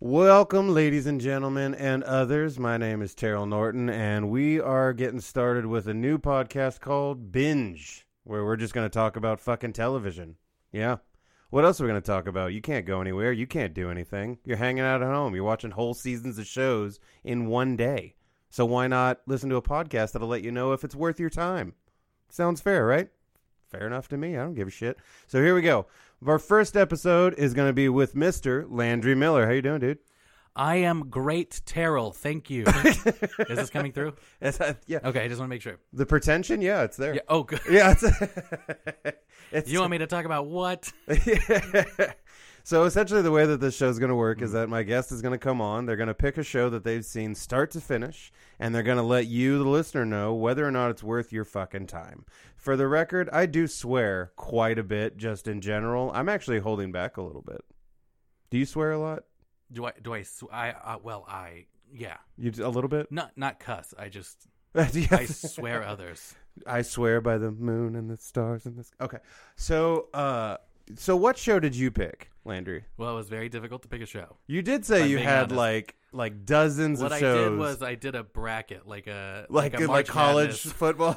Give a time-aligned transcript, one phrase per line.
[0.00, 2.56] Welcome, ladies and gentlemen, and others.
[2.56, 7.32] My name is Terrell Norton, and we are getting started with a new podcast called
[7.32, 10.36] Binge, where we're just going to talk about fucking television.
[10.70, 10.98] Yeah.
[11.50, 12.52] What else are we going to talk about?
[12.52, 13.32] You can't go anywhere.
[13.32, 14.38] You can't do anything.
[14.44, 15.34] You're hanging out at home.
[15.34, 18.14] You're watching whole seasons of shows in one day.
[18.50, 21.28] So why not listen to a podcast that'll let you know if it's worth your
[21.28, 21.74] time?
[22.28, 23.08] Sounds fair, right?
[23.68, 24.36] Fair enough to me.
[24.36, 24.98] I don't give a shit.
[25.26, 25.86] So here we go.
[26.26, 28.66] Our first episode is going to be with Mr.
[28.68, 29.46] Landry Miller.
[29.46, 29.98] How you doing, dude?
[30.56, 32.10] I am great, Terrell.
[32.10, 32.64] Thank you.
[32.84, 34.14] Is this coming through?
[34.42, 34.98] Uh, yeah.
[35.04, 35.78] Okay, I just want to make sure.
[35.92, 37.14] The pretension, yeah, it's there.
[37.14, 37.20] Yeah.
[37.28, 37.60] Oh, good.
[37.70, 38.02] Yeah, it's,
[39.52, 40.92] it's You want me to talk about what?
[42.68, 44.42] so essentially, the way that this show is going to work Mm.
[44.42, 45.86] is that my guest is going to come on.
[45.86, 48.98] They're going to pick a show that they've seen start to finish, and they're going
[48.98, 52.26] to let you, the listener, know whether or not it's worth your fucking time.
[52.58, 56.10] For the record, I do swear quite a bit, just in general.
[56.12, 57.62] I'm actually holding back a little bit.
[58.50, 59.24] Do you swear a lot?
[59.72, 59.92] Do I?
[60.02, 60.20] Do I?
[60.22, 60.72] Sw- I?
[60.72, 61.64] Uh, well, I.
[61.90, 62.18] Yeah.
[62.36, 63.10] You a little bit?
[63.10, 63.94] Not not cuss.
[63.98, 64.46] I just.
[64.74, 66.34] I swear others.
[66.66, 68.90] I swear by the moon and the stars and this.
[69.00, 69.18] Okay,
[69.56, 70.58] so uh,
[70.96, 72.84] so what show did you pick, Landry?
[72.96, 74.36] Well, it was very difficult to pick a show.
[74.46, 75.54] You did say I'm you had honest.
[75.56, 77.34] like like dozens What of shows.
[77.36, 80.64] What I did was I did a bracket, like a like a good, like college
[80.64, 80.72] Madness.
[80.72, 81.16] football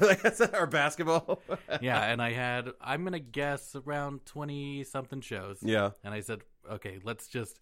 [0.54, 1.42] or basketball.
[1.82, 5.60] yeah, and I had I'm gonna guess around twenty something shows.
[5.62, 5.92] yeah.
[6.04, 7.60] And I said, okay, let's just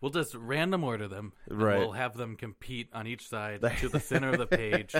[0.00, 1.32] we'll just random order them.
[1.48, 1.78] Right.
[1.78, 4.94] We'll have them compete on each side to the center of the page.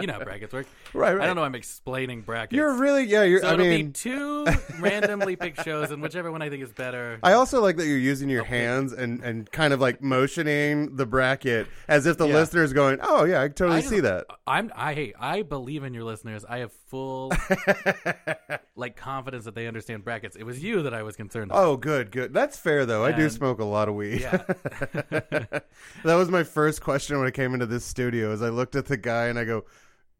[0.00, 0.66] You know how brackets work.
[0.92, 1.22] Right, right.
[1.24, 1.44] I don't know.
[1.44, 2.56] I'm explaining brackets.
[2.56, 3.22] You're really yeah.
[3.24, 3.40] You're.
[3.40, 4.46] so I it'll mean, be two
[4.80, 7.18] randomly picked shows, and whichever one I think is better.
[7.22, 8.58] I also like that you're using your Okay.
[8.58, 12.34] hands and and kind of like motioning the bracket as if the Yeah.
[12.34, 16.04] listener's going, "Oh yeah, I totally see that." I'm I hey I believe in your
[16.04, 16.44] listeners.
[16.48, 17.32] I have full
[18.76, 20.36] like confidence that they understand brackets.
[20.36, 21.50] It was you that I was concerned.
[21.52, 21.68] Oh, about.
[21.68, 22.32] Oh, good, good.
[22.34, 23.04] That's fair though.
[23.04, 24.20] I do And- smoke a lot of weed.
[24.20, 24.42] Yeah.
[25.10, 25.64] that
[26.04, 28.32] was my first question when I came into this studio.
[28.32, 29.64] Is I looked at the guy and I go,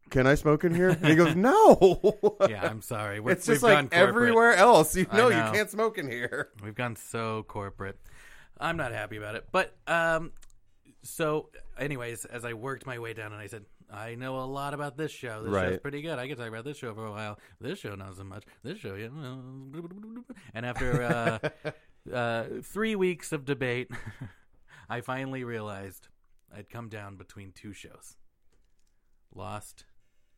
[0.09, 3.19] "Can I smoke in here?" And he goes, "No." yeah, I'm sorry.
[3.19, 4.95] We're, it's just like everywhere else.
[4.95, 6.49] You I know, you can't smoke in here.
[6.63, 7.99] We've gone so corporate.
[8.59, 9.45] I'm not happy about it.
[9.51, 10.31] But um
[11.03, 14.73] so anyways, as I worked my way down and I said, I know a lot
[14.73, 15.43] about this show.
[15.43, 16.17] This show's pretty good.
[16.17, 17.39] I could talk about this show for a while.
[17.61, 18.43] This show not so much.
[18.63, 19.07] This show, yeah.
[20.53, 21.71] And after uh,
[22.11, 23.89] uh, three weeks of debate,
[24.89, 26.07] I finally realized
[26.55, 28.15] I'd come down between two shows,
[29.33, 29.85] Lost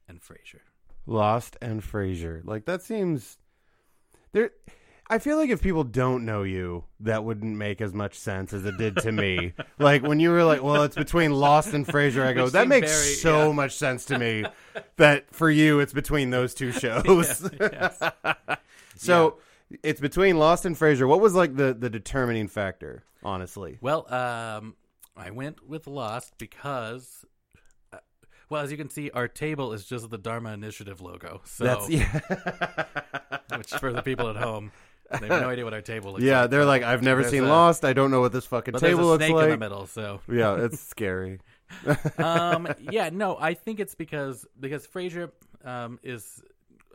[0.07, 0.61] and Frasier.
[1.05, 2.41] Lost and Frasier.
[2.43, 3.37] Like that seems
[4.31, 4.51] there.
[5.09, 8.65] I feel like if people don't know you, that wouldn't make as much sense as
[8.65, 9.53] it did to me.
[9.79, 12.91] like when you were like, "Well, it's between Lost and Frasier," I go, "That makes
[12.91, 13.53] very- so yeah.
[13.53, 14.43] much sense to me."
[14.97, 17.05] that for you, it's between those two shows.
[17.05, 18.59] Yes, yes.
[18.97, 19.37] so
[19.83, 21.07] it's between Lost and Frasier.
[21.07, 23.03] What was like the the determining factor?
[23.23, 24.75] Honestly, Well, um,
[25.15, 27.25] I went with Lost because,
[27.91, 27.97] uh,
[28.49, 31.41] well, as you can see, our table is just the Dharma Initiative logo.
[31.43, 32.19] So, that's yeah.
[33.57, 34.71] which for the people at home,
[35.19, 36.51] they have no idea what our table looks yeah, like.
[36.51, 37.83] they're like, I've never There's seen a- Lost.
[37.83, 39.43] I don't know what this fucking But there's table a looks snake like.
[39.45, 39.87] in the middle.
[39.87, 41.39] So, Yeah, it's scary.
[42.19, 45.31] um, yeah, no, I think it's because because Frasier
[45.65, 46.41] um, is.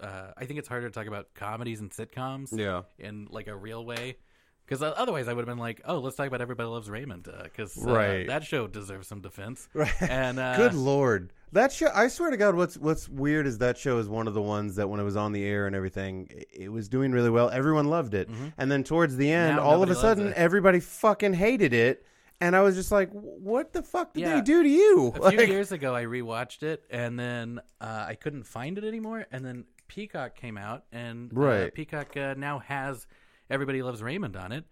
[0.03, 2.83] Uh, I think it's harder to talk about comedies and sitcoms Yeah.
[2.99, 4.17] in like a real way.
[4.65, 7.77] Because otherwise, I would have been like, "Oh, let's talk about Everybody Loves Raymond," because
[7.85, 8.27] uh, Right.
[8.29, 9.69] that show deserves some defense.
[9.75, 9.93] Right.
[10.03, 11.89] And uh, Good lord, that show!
[11.93, 14.77] I swear to God, what's what's weird is that show is one of the ones
[14.77, 17.51] that when it was on the air and everything, it, was doing really well.
[17.51, 19.65] Everyone loved it, and then towards the end, Mm-hmm.
[19.67, 20.35] Now all of a sudden, it.
[20.37, 22.07] everybody fucking hated it,
[22.41, 24.37] and I was just like, "What the fuck did Yeah.
[24.37, 28.15] they do to you?" A few years ago, I rewatched it, and then uh, I
[28.15, 29.27] couldn't find it anymore.
[29.33, 33.07] And then Peacock came out, and uh, Peacock uh, now has
[33.51, 34.65] Everybody Loves Raymond on it.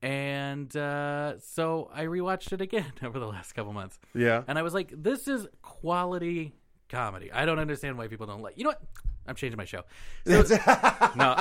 [0.00, 4.62] And uh, so I rewatched it again over the last couple months, yeah, and I
[4.62, 6.54] was like, "This is quality
[6.88, 8.56] comedy." I don't understand why people don't like.
[8.56, 8.82] You know what?
[9.26, 9.82] I'm changing my show.
[10.26, 10.40] So,
[11.16, 11.34] no,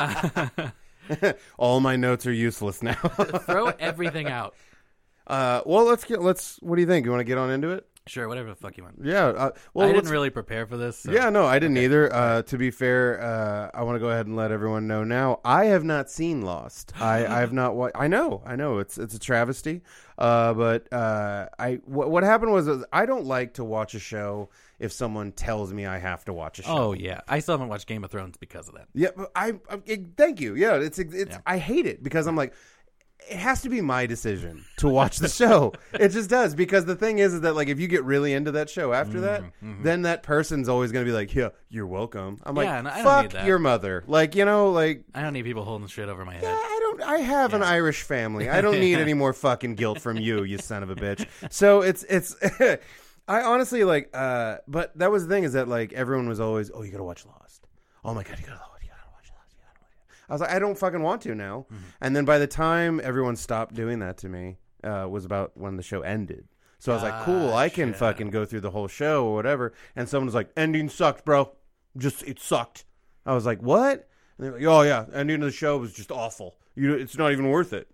[1.21, 2.95] uh, all my notes are useless now.
[2.95, 4.55] throw everything out.
[5.27, 6.57] uh, well, let's get let's.
[6.57, 7.05] What do you think?
[7.05, 7.87] You want to get on into it?
[8.07, 8.97] Sure, whatever the fuck you want.
[9.01, 9.25] Yeah.
[9.27, 10.99] Uh, well, I didn't really prepare for this.
[10.99, 11.11] So.
[11.11, 12.13] Yeah, no, I didn't either.
[12.13, 15.39] Uh, to be fair, uh, I want to go ahead and let everyone know now.
[15.43, 16.93] I have not seen Lost.
[17.01, 17.75] I, I have not.
[17.75, 18.77] Wa- I know, I know.
[18.77, 19.81] It's it's a travesty.
[20.19, 23.99] Uh, but uh, I what, what happened was is I don't like to watch a
[23.99, 26.77] show if someone tells me I have to watch a show.
[26.77, 28.87] Oh yeah, I still haven't watched Game of Thrones because of that.
[28.93, 30.55] Yeah, but I, I thank you.
[30.55, 31.39] Yeah, it's it's Yeah.
[31.45, 32.53] I hate it because I'm like
[33.29, 35.73] it has to be my decision to watch the show.
[35.93, 38.51] it just does because the thing is is that like if you get really into
[38.53, 41.87] that show after that, Mm-hmm, then that person's always going to be like, "Yeah, you're
[41.87, 45.33] welcome." I'm like, Yeah, I don't "Fuck your mother." Like, you know, like I don't
[45.33, 46.43] need people holding shit over my head.
[46.43, 47.01] yeah, I don't.
[47.01, 48.49] I have an Irish family.
[48.49, 51.25] I don't need any more fucking guilt from you, you son of a bitch.
[51.51, 52.35] So it's it's.
[53.27, 54.09] I honestly like.
[54.13, 57.03] uh But that was the thing is that like everyone was always, oh, you gotta
[57.03, 57.67] watch Lost.
[58.03, 58.83] Oh my god, you gotta watch.
[58.83, 59.51] You gotta watch Lost.
[59.53, 60.14] You gotta watch it.
[60.29, 61.67] I was like, I don't fucking want to now.
[61.71, 61.83] Mm-hmm.
[62.01, 65.77] And then by the time everyone stopped doing that to me, uh, was about when
[65.77, 66.47] the show ended.
[66.79, 69.73] So I was like, cool, I can fucking go through the whole show or whatever.
[69.95, 71.51] And someone was like, ending sucked, bro.
[71.97, 72.85] Just it sucked.
[73.25, 74.07] I was like, what?
[74.37, 76.57] And they're like, oh yeah, ending of the show was just awful.
[76.75, 77.89] You, it's not even worth it.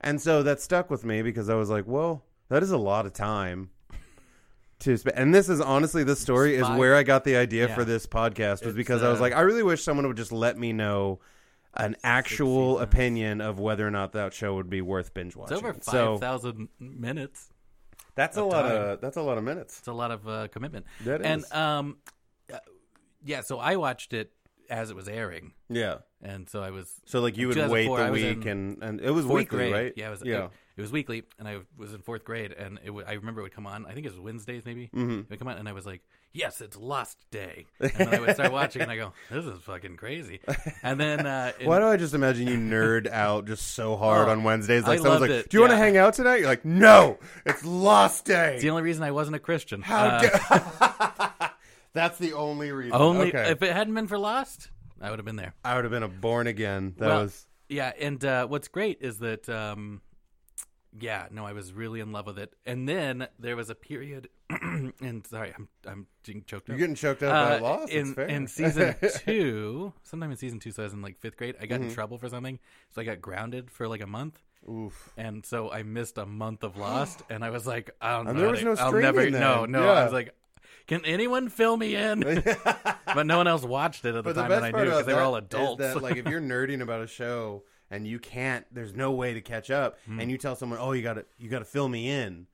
[0.00, 3.06] And so that stuck with me because I was like, well, that is a lot
[3.06, 3.70] of time
[4.80, 5.18] to spend.
[5.18, 8.60] And this is honestly, this story is where I got the idea for this podcast
[8.60, 10.72] was It's, because I was uh, like, I really wish someone would just let me
[10.72, 11.20] know
[11.78, 15.56] an actual opinion of whether or not that show would be worth binge watching.
[15.56, 16.00] It's watching.
[16.00, 17.48] over five thousand so minutes.
[18.14, 18.72] that's a lot time.
[18.72, 19.78] of that's a lot of minutes.
[19.78, 20.86] It's a lot of uh, commitment.
[21.04, 21.98] That and um,
[22.52, 22.58] uh,
[23.24, 23.40] yeah.
[23.42, 24.32] So I watched it
[24.70, 25.98] as it was airing, Yeah.
[26.22, 28.82] and so I was So like you would wait 2004, I the week in and
[28.82, 29.72] and it was weekly, grade.
[29.72, 29.92] right?
[29.96, 30.22] Yeah, it was.
[30.24, 30.44] yeah.
[30.46, 32.86] It, it was weekly, and I was in fourth grade, and it.
[32.88, 33.86] W- I remember it would come on.
[33.86, 34.90] I think it was Wednesdays, maybe.
[34.94, 35.20] Mhm.
[35.20, 36.02] It would come on, and I was like,
[36.34, 39.58] "Yes, it's Lost Day," and then I would start watching, and I go, "This is
[39.62, 40.40] fucking crazy."
[40.82, 44.28] And then uh, in- Why do I just imagine you nerd out just so hard
[44.28, 44.84] Oh, on Wednesdays?
[44.84, 46.66] I Like someone's loved like, it, "Do you want to hang out tonight?" You're like,
[46.66, 49.80] "No, it's Lost Day." it's the only reason I wasn't a Christian.
[49.80, 50.20] How
[50.50, 51.10] Uh,
[51.96, 52.92] That's the only reason.
[52.94, 53.50] only okay.
[53.50, 54.70] if it hadn't been for Lost,
[55.00, 55.54] I would have been there.
[55.64, 56.94] I would have been a born again.
[56.98, 60.00] That Well, was Yeah, and uh, what's great is that, um,
[60.98, 62.54] yeah, no, I was really in love with it.
[62.64, 66.68] And then there was a period, and sorry, I'm I'm getting choked up.
[66.70, 67.92] you're getting choked up Uh, by Lost.
[67.92, 68.94] in in season
[69.24, 71.56] two, sometime in season two, so I was in like fifth grade.
[71.60, 71.88] I got Mm-hmm.
[71.90, 72.58] in trouble for something,
[72.94, 74.38] so I got grounded for like a month.
[74.68, 75.12] Oof.
[75.18, 78.36] And so I missed a month of Lost, and I was like, I don't And
[78.36, 78.42] know.
[78.42, 79.20] there was no I'll never.
[79.20, 79.84] streaming No, no.
[79.84, 79.90] Yeah.
[79.92, 80.34] I was like,
[80.86, 82.20] can anyone fill me in?
[83.14, 85.06] but no one else watched it at the But time best that I knew because
[85.06, 85.78] they were all adults.
[85.80, 89.40] that like if you're nerding about a show and you can't, there's no way to
[89.40, 90.20] catch up, Hmm.
[90.20, 92.46] and you tell someone, "Oh, you got to you got to fill me in."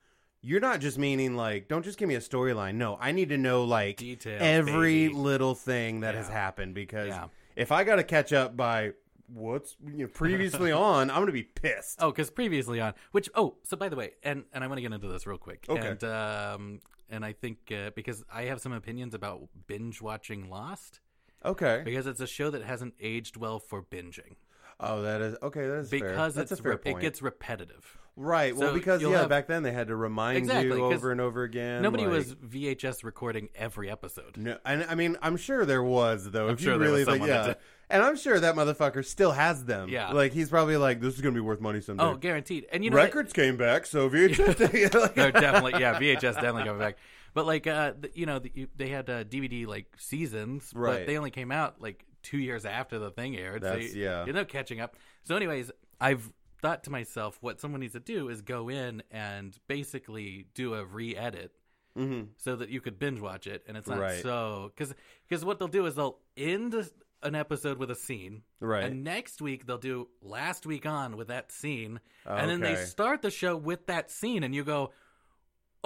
[0.45, 2.75] You're not just meaning like, don't just give me a storyline.
[2.75, 5.13] No, I need to know like Details, every baby.
[5.13, 7.27] little thing that has happened because Yeah.
[7.55, 8.91] if I got to catch up by
[9.33, 11.97] what's you know, previously on, I'm gonna be pissed.
[12.01, 14.81] Oh, because previously on which oh, so by the way, and and I want to
[14.81, 15.65] get into this real quick.
[15.69, 15.87] Okay.
[15.87, 20.99] And um and I think uh, because I have some opinions about binge watching Lost
[21.45, 21.81] Okay.
[21.83, 24.35] because it's a show that hasn't aged well for binging
[24.79, 25.67] Oh, that is okay.
[25.67, 25.99] That is fair.
[25.99, 26.97] because That's it's a fair rep- point.
[26.97, 27.97] it gets repetitive.
[28.15, 28.55] right.
[28.55, 31.43] Well, because yeah, have- back then they had to remind Exactly, you over and over
[31.43, 31.81] again.
[31.83, 34.35] Nobody like- was VHS recording every episode.
[34.35, 36.47] No, and I mean, I'm sure there was though.
[36.47, 37.53] I'm if sure you there was really like, yeah.
[37.93, 39.87] And I'm sure that motherfucker still has them.
[39.87, 40.11] Yeah.
[40.11, 42.03] like he's probably like, this is gonna be worth money someday.
[42.03, 42.65] Oh, guaranteed.
[42.71, 44.57] And you know Records came back, so VHS.
[45.15, 46.97] They're definitely yeah, VHS definitely coming back.
[47.33, 50.99] But like uh, the, you know, the, they had uh, DVD like seasons, Right.
[50.99, 53.61] but they only came out like two years after the thing aired.
[53.63, 54.25] That's- so you, yeah.
[54.25, 54.95] you know, catching up.
[55.23, 56.31] So, anyways, I've
[56.61, 60.85] thought to myself, what someone needs to do is go in and basically do a
[60.85, 61.51] re-edit
[61.97, 62.29] Mhm.
[62.37, 64.21] so that you could binge watch it, and it's not Right.
[64.23, 64.95] so because
[65.27, 66.73] because what they'll do is they'll end
[67.23, 68.83] an episode with a scene, Right.
[68.85, 73.21] and next week they'll do last week on with that scene, and then they start
[73.21, 74.91] the show with that scene, and you go.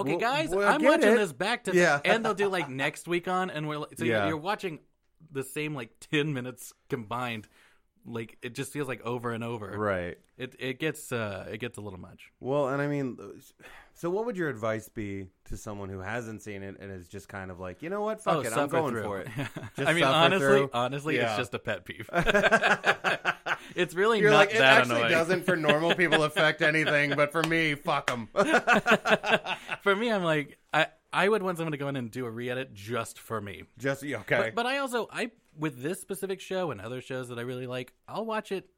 [0.00, 1.16] Okay, Well, guys, well, I'm watching it.
[1.16, 2.00] this back to Yeah.
[2.04, 4.28] and they'll do like next week on, and we're like, so Yeah.
[4.28, 4.78] you're, watching
[5.32, 7.48] the same like ten minutes combined,
[8.06, 9.66] like it just feels like over and over.
[9.76, 10.16] right.
[10.36, 12.30] It it gets uh it gets a little much.
[12.38, 13.18] Well, and I mean,
[13.98, 17.28] so what would your advice be to someone who hasn't seen it and is just
[17.28, 19.02] kind of like, you know what, fuck oh, it, I'm going through.
[19.02, 19.28] for it.
[19.78, 20.70] I mean, honestly, through.
[20.72, 21.30] honestly, Yeah.
[21.30, 22.08] it's just a pet peeve.
[23.74, 25.10] it's really You're not like, it that actually annoying.
[25.12, 28.28] doesn't for normal people affect anything, but for me, fuck them.
[29.82, 32.30] for me, I'm like, I I would want someone to go in and do a
[32.30, 33.64] re-edit just for me.
[33.78, 34.36] just yeah, okay.
[34.38, 37.66] But, but I also I with this specific show and other shows that I really
[37.66, 38.68] like, I'll watch it.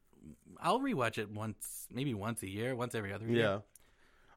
[0.63, 3.37] I'll rewatch it once, maybe once a year, once every other year.
[3.37, 3.59] yeah.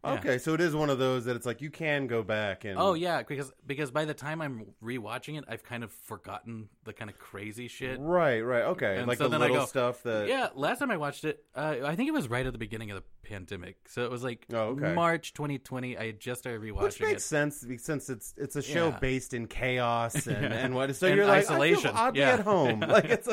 [0.05, 2.77] Okay, so it is one of those that it's like you can go back and
[2.77, 6.91] Oh yeah, because because by the time I'm rewatching it, I've kind of forgotten the
[6.91, 7.99] kind of crazy shit.
[7.99, 10.79] Right, right, okay, And like so the then I little go, stuff that Yeah, last
[10.79, 13.03] time I watched it, uh, I think it was right at the beginning of the
[13.29, 13.77] pandemic.
[13.87, 14.93] So it was like Oh, okay.
[14.93, 15.97] March 2020.
[15.97, 17.27] I had just started rewatching Which makes it.
[17.27, 18.99] sense be- since it's it's a show Yeah.
[18.99, 20.93] based in chaos and, and what.
[20.97, 21.91] So And you're like isolation.
[21.91, 22.33] I feel oddly Yeah.
[22.33, 22.79] at home.
[22.93, 23.27] Like it's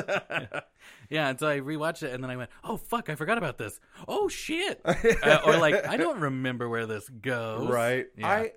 [1.09, 3.59] Yeah, and so I rewatched it, and then I went, "Oh fuck, I forgot about
[3.59, 3.81] this.
[4.07, 7.69] Oh shit!" uh, or like, I don't remember where this goes.
[7.69, 8.07] right.
[8.17, 8.29] Yeah.
[8.29, 8.53] I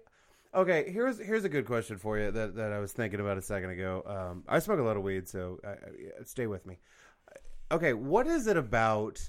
[0.53, 0.91] okay.
[0.91, 3.71] Here's here's a good question for you that that I was thinking about a second
[3.71, 4.03] ago.
[4.05, 6.79] Um, I smoke a lot of weed, so I, I, stay with me.
[7.71, 9.19] Okay, what is it about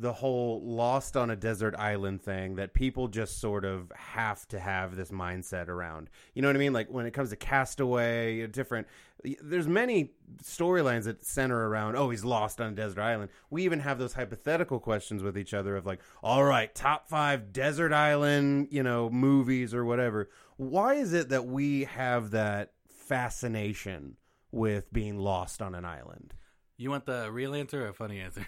[0.00, 4.58] the whole lost on a desert island thing that people just sort of have to
[4.58, 6.08] have this mindset around.
[6.34, 6.72] You know what I mean?
[6.72, 8.86] Like when it comes to Castaway, different.
[9.42, 11.96] There's many storylines that center around.
[11.96, 13.30] Oh, he's lost on a desert island.
[13.50, 17.52] We even have those hypothetical questions with each other of like, all right, top five
[17.52, 20.30] desert island, you know, movies or whatever.
[20.56, 24.16] Why is it that we have that fascination
[24.50, 26.32] with being lost on an island?
[26.78, 28.46] You want the real answer or a funny answer?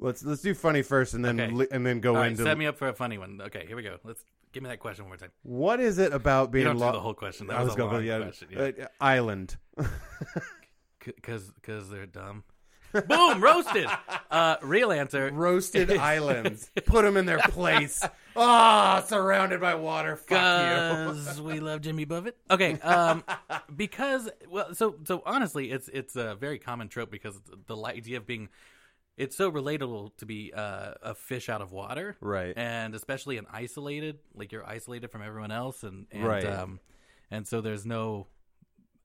[0.00, 1.52] Let's let's do funny first, and then Okay.
[1.52, 3.40] li- and then go All right, into set me up for a funny one.
[3.40, 3.96] Okay, here we go.
[4.04, 5.30] Let's give me that question one more time.
[5.42, 7.48] what is it about You being don't do the whole question.
[7.48, 8.48] That I was, a going, long yeah, question.
[8.50, 8.84] Yeah.
[8.84, 9.56] uh, island.
[11.04, 12.44] Because because they're dumb.
[13.06, 13.86] Boom, roasted.
[14.30, 15.30] Uh, real answer.
[15.32, 16.70] Roasted islands.
[16.86, 18.02] Put them in their place.
[18.36, 20.16] Ah, surrounded by water.
[20.16, 21.12] Fuck you.
[21.14, 22.36] Because we love Jimmy Buffett.
[22.50, 23.24] Okay, um,
[23.74, 28.26] because well, so so honestly, it's it's a very common trope because the idea of
[28.26, 28.48] being,
[29.18, 32.54] it's so relatable to be uh, a fish out of water, Right.
[32.56, 36.46] And especially an isolated, like you're isolated from everyone else, and, and Right.
[36.46, 36.80] um,
[37.30, 38.28] and so there's no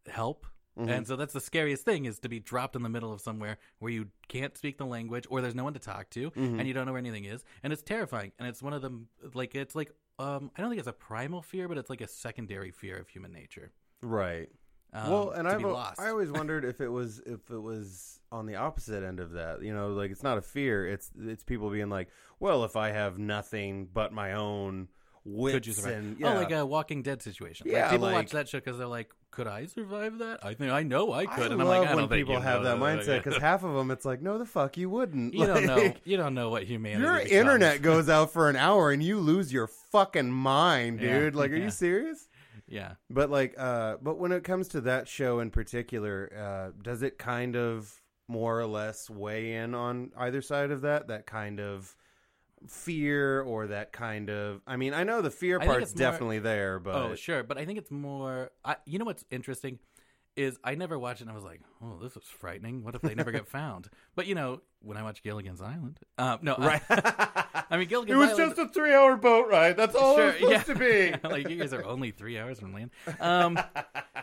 [0.07, 0.45] help.
[0.77, 0.89] Mm-hmm.
[0.89, 3.57] And so that's the scariest thing is to be dropped in the middle of somewhere
[3.79, 6.57] where you can't speak the language or there's no one to talk to Mm-hmm.
[6.59, 7.43] and you don't know where anything is.
[7.61, 8.31] And it's terrifying.
[8.39, 11.41] And it's one of them like it's like um I don't think it's a primal
[11.43, 13.71] fear, but it's like a secondary fear of human nature.
[14.01, 14.49] Right.
[14.93, 15.99] Um, well, and I've lost.
[15.99, 19.61] I always wondered if it was if it was on the opposite end of that.
[19.63, 20.87] You know, like it's not a fear.
[20.87, 22.09] It's it's people being like,
[22.39, 24.87] well, if I have nothing but my own
[25.25, 25.93] wits could you survive?
[25.93, 27.67] and yeah, Oh, like a Walking Dead situation.
[27.69, 30.53] Yeah, like people like- watch that show because they're like, "Could I survive that?" I
[30.53, 32.41] think I know I could, I and love I'm like, I when don't think people
[32.41, 35.33] have that mindset because half of them, it's like, no, the fuck, you wouldn't.
[35.33, 35.93] you don't know.
[36.03, 37.01] You don't know what humanity.
[37.03, 37.07] Is.
[37.07, 37.31] Your becomes.
[37.31, 41.35] internet goes out for an hour and you lose your fucking mind, Yeah, dude.
[41.35, 42.27] Like, are you serious?
[42.67, 42.93] Yeah.
[43.09, 47.17] But like, uh, but when it comes to that show in particular, uh, does it
[47.17, 51.07] kind of more or less weigh in on either side of that?
[51.07, 51.95] That kind of
[52.67, 54.61] fear or that kind of?
[54.65, 57.65] I mean, I know the fear part's more- definitely there, but Oh, sure, but I
[57.65, 58.51] think it's more.
[58.63, 59.79] I, you know what's interesting
[60.35, 62.83] is I never watched it and I was like, oh, this is frightening.
[62.83, 63.89] What if they never get found?
[64.15, 66.81] But you know, when I watch Gilligan's Island, um, no, right.
[66.89, 68.15] I, I mean Gilligan's.
[68.17, 68.31] Island.
[68.31, 68.55] It was Island.
[68.57, 69.77] just a three-hour boat ride.
[69.77, 70.61] That's all Sure, it was yeah.
[70.63, 71.27] supposed to be.
[71.29, 73.57] like you guys are only three hours from land, um,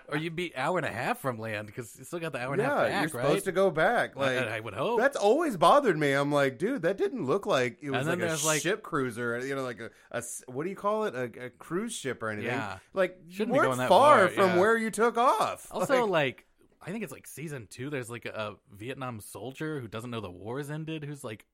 [0.09, 2.53] or you'd be hour and a half from land because you still got the hour
[2.53, 3.27] and a half yeah, back, you're right?
[3.29, 4.17] supposed to go back.
[4.17, 4.99] I- Like, I, would hope.
[5.01, 6.13] That's always bothered me.
[6.13, 9.55] I'm like, dude, that didn't look like it was like a like- ship cruiser, you
[9.55, 12.51] know, like a, a what do you call it, a, a cruise ship or anything.
[12.51, 12.79] Yeah.
[12.93, 14.59] Like, you Shouldn't be weren't going that far, far, from yeah.
[14.59, 15.67] where you took off.
[15.71, 16.47] also, Like, like,
[16.83, 17.91] I think it's like season two.
[17.91, 18.31] There's like a,
[18.73, 21.45] a Vietnam soldier who doesn't know the war war's ended, who's like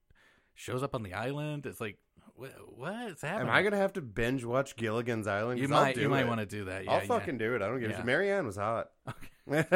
[0.55, 1.67] shows up on the island.
[1.67, 1.99] It's like,
[2.35, 2.53] what?
[2.77, 3.49] What's happening?
[3.49, 5.61] am I gonna have to binge watch Gilligan's Island?
[5.61, 5.97] You might.
[5.97, 6.85] You might want to do that.
[6.85, 7.07] Yeah, I'll yeah.
[7.07, 7.63] fucking do it.
[7.63, 7.97] I don't give a Yeah.
[7.99, 8.07] shit.
[8.07, 8.91] Mary Ann was hot.
[9.49, 9.65] Okay.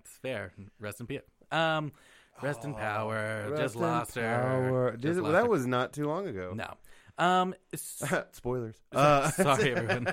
[0.00, 0.52] It's fair.
[0.78, 1.22] Rest in peace.
[1.50, 1.90] Um,
[2.42, 3.46] rest in power.
[3.48, 4.90] Rest Just in lost her.
[5.00, 5.48] Just Did lost that her.
[5.48, 6.52] was not too long ago.
[6.54, 6.74] no.
[7.18, 7.54] Um,
[8.32, 8.76] Spoilers.
[8.92, 10.12] Uh, sorry everyone.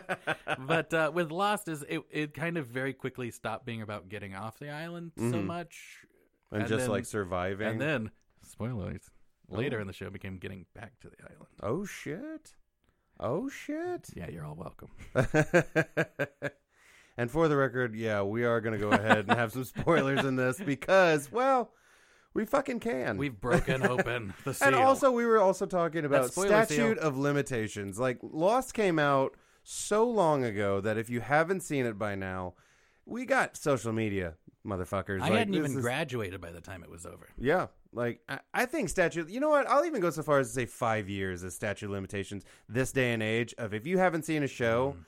[0.59, 4.35] But uh, with Lost, is it it kind of very quickly stopped being about getting
[4.35, 5.45] off the island so Mhm.
[5.45, 6.05] much,
[6.51, 7.67] and, just then- like surviving.
[7.67, 8.11] and then
[8.43, 9.09] spoilers
[9.49, 9.81] later Oh.
[9.81, 11.47] in the show became getting back to the island.
[11.63, 12.53] oh shit.
[13.19, 14.09] Oh shit.
[14.15, 14.89] Yeah, you're all welcome.
[17.17, 20.25] and for the record, yeah, we are going to go ahead and have some spoilers
[20.25, 21.71] in this because, well,
[22.33, 23.17] we fucking can.
[23.17, 24.67] We've broken open the seal.
[24.69, 27.99] and also, we were also talking about spoiler statute of limitations.
[27.99, 32.53] Like, Lost came out so long ago that if you haven't seen it by now,
[33.05, 34.35] we got social media,
[34.65, 35.21] motherfuckers.
[35.21, 37.27] I Like, hadn't this even is- graduated by the time it was over.
[37.37, 39.29] Yeah, like I, I think statute.
[39.29, 39.67] You know what?
[39.67, 42.45] I'll even go so far as to say five years as statute of limitations.
[42.69, 45.03] This day and age of if you haven't seen a show, y-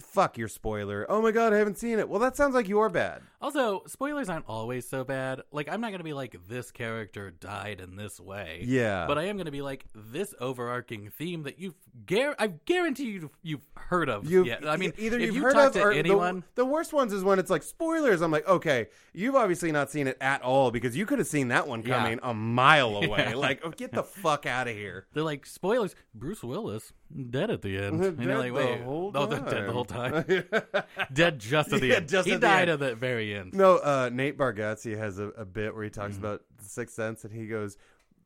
[0.00, 1.06] fuck your spoiler.
[1.08, 2.08] Oh my god, I haven't seen it.
[2.08, 3.22] Well, that sounds like you're bad.
[3.40, 5.42] Also, spoilers aren't always so bad.
[5.52, 8.62] Like, I'm not going to be like, this character died in this way.
[8.64, 11.74] Yeah, But I am going to be like, this overarching theme that you've,
[12.06, 14.28] gar- I guarantee you, you've heard of.
[14.30, 14.58] You've, yeah.
[14.66, 17.12] I mean, either if you've you heard of to or the- anyone, The, worst ones
[17.12, 18.20] is when it's like spoilers.
[18.22, 21.48] I'm like, okay, you've obviously not seen it at all because you could have seen
[21.48, 21.98] that one Yeah.
[21.98, 23.26] coming a mile away.
[23.30, 23.34] Yeah.
[23.36, 25.06] Like, oh, get the fuck out of here.
[25.14, 26.92] they're like, spoilers, Bruce Willis,
[27.30, 28.04] dead at the end.
[28.04, 30.24] and you're like, the wait, whole oh, they're dead the whole time.
[31.12, 32.08] dead just at the Yeah, end.
[32.08, 32.82] just he at the died end.
[32.82, 33.54] at the very end.
[33.54, 36.24] No, uh, Nate Bargatze has a, a bit where he talks Mm-hmm.
[36.24, 37.76] about the Sixth Sense, and he goes,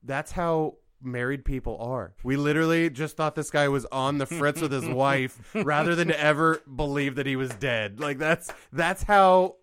[0.03, 2.15] "That's how married people are.
[2.23, 6.09] We literally just thought this guy was on the fritz with his wife, rather than
[6.09, 7.99] to ever believe that he was dead.
[8.01, 9.57] Like that's that's how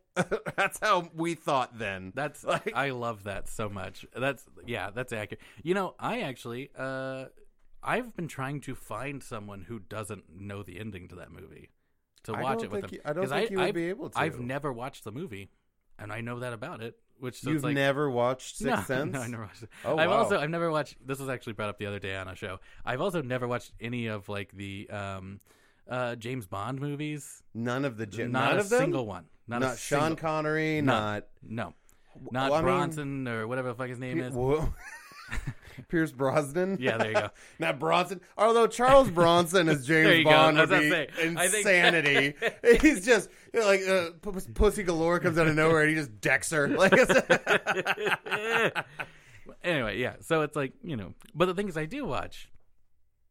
[0.57, 2.11] that's how we thought then.
[2.13, 4.05] That's Like- I love that so much.
[4.15, 5.39] That's yeah, that's accurate.
[5.63, 7.25] You know, I actually uh
[7.83, 11.69] I've been trying to find someone who doesn't know the ending to that movie
[12.24, 12.89] to watch it with them.
[12.93, 14.19] you- I don't think you would I've- be able to.
[14.19, 15.50] I've never watched the movie,
[15.98, 16.98] and I know that about it.
[17.19, 19.13] which so You've like, never watched Sixth no, Sense?
[19.13, 19.69] No, I never watched it.
[19.83, 20.17] Oh, I've wow.
[20.19, 20.95] also I've never watched.
[21.05, 22.59] This was actually brought up the other day on a show.
[22.86, 25.41] I've also never watched any of like the um,
[25.89, 27.43] uh, James Bond movies.
[27.53, 29.25] None of the J- not none a single one.
[29.50, 30.81] Not, Not, a Sean single, Connery.
[30.81, 30.86] None.
[30.86, 31.74] Not No,
[32.31, 34.33] not Well, I mean- Bronson or whatever the fuck his name is.
[34.33, 34.74] Whoa.
[35.88, 36.77] Pierce Brosnan.
[36.79, 37.29] Yeah, there you go.
[37.59, 38.21] Not Bronson.
[38.38, 40.25] Although Charles Bronson as There James.
[40.25, 41.07] Bond would be about to say,
[41.38, 42.33] I think- insanity.
[42.81, 45.95] He's just you know, like uh, P- Pussy Galore comes out of nowhere and he
[45.95, 46.67] just decks her.
[46.67, 46.93] Like
[49.63, 50.15] anyway, yeah.
[50.21, 52.50] So it's like you know, but the thing is, I do watch.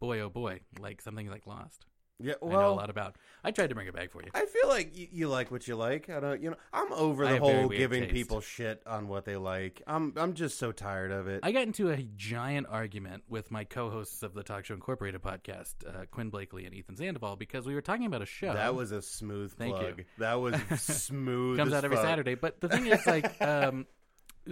[0.00, 1.84] Boy, oh boy, like something like Lost.
[2.20, 3.16] Yeah, I know a lot about.
[3.44, 4.28] I tried to bring it back for you.
[4.34, 6.10] I feel like you, you like what you like.
[6.10, 8.14] I don't, you know, I'm over I the have very whole weird giving taste.
[8.14, 9.82] people shit on what they like.
[9.86, 11.40] I'm, I'm just so tired of it.
[11.42, 15.74] I got into a giant argument with my co-hosts of the Talk Show Incorporated podcast,
[15.86, 18.52] uh, Quinn Blakely and Ethan Sandoval, because we were talking about a show.
[18.52, 19.80] that was a smooth Thank you.
[19.82, 20.04] plug.
[20.18, 21.58] That was smooth.
[21.58, 22.06] comes out every fuck.
[22.06, 22.34] Saturday.
[22.34, 23.86] But the thing is, like, um,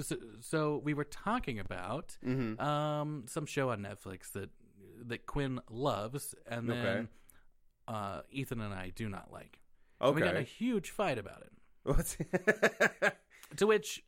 [0.01, 2.61] so, so we were talking about Mhm.
[2.61, 4.51] um, some show on Netflix that
[5.09, 7.07] that Quinn loves, and then Okay.
[7.89, 9.59] Uh, Ethan and I do not like.
[10.01, 11.53] And We got in a huge fight about it.
[11.85, 12.17] What's
[13.57, 14.03] To which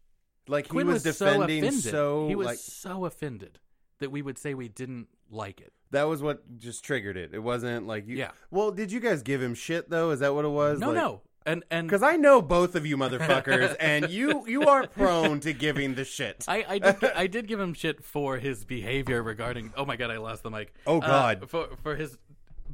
[0.49, 1.83] like he Quinn was, was, so defending offended.
[1.91, 3.59] so he was like so offended
[4.01, 5.73] that we would say we didn't like it.
[5.91, 7.31] that was what just triggered it.
[7.35, 8.17] It wasn't like you.
[8.17, 8.31] Yeah.
[8.51, 10.11] Well, did you guys give him shit though?
[10.11, 10.81] Is that what it was?
[10.81, 14.87] No, no, and and Because I know both of you motherfuckers, and you you are
[14.87, 16.45] prone to giving the shit.
[16.49, 19.73] I, I did I did give him shit for his behavior regarding.
[19.77, 20.75] Oh my god, I lost the mic.
[20.87, 21.49] Oh, Uh, God.
[21.51, 22.19] for for his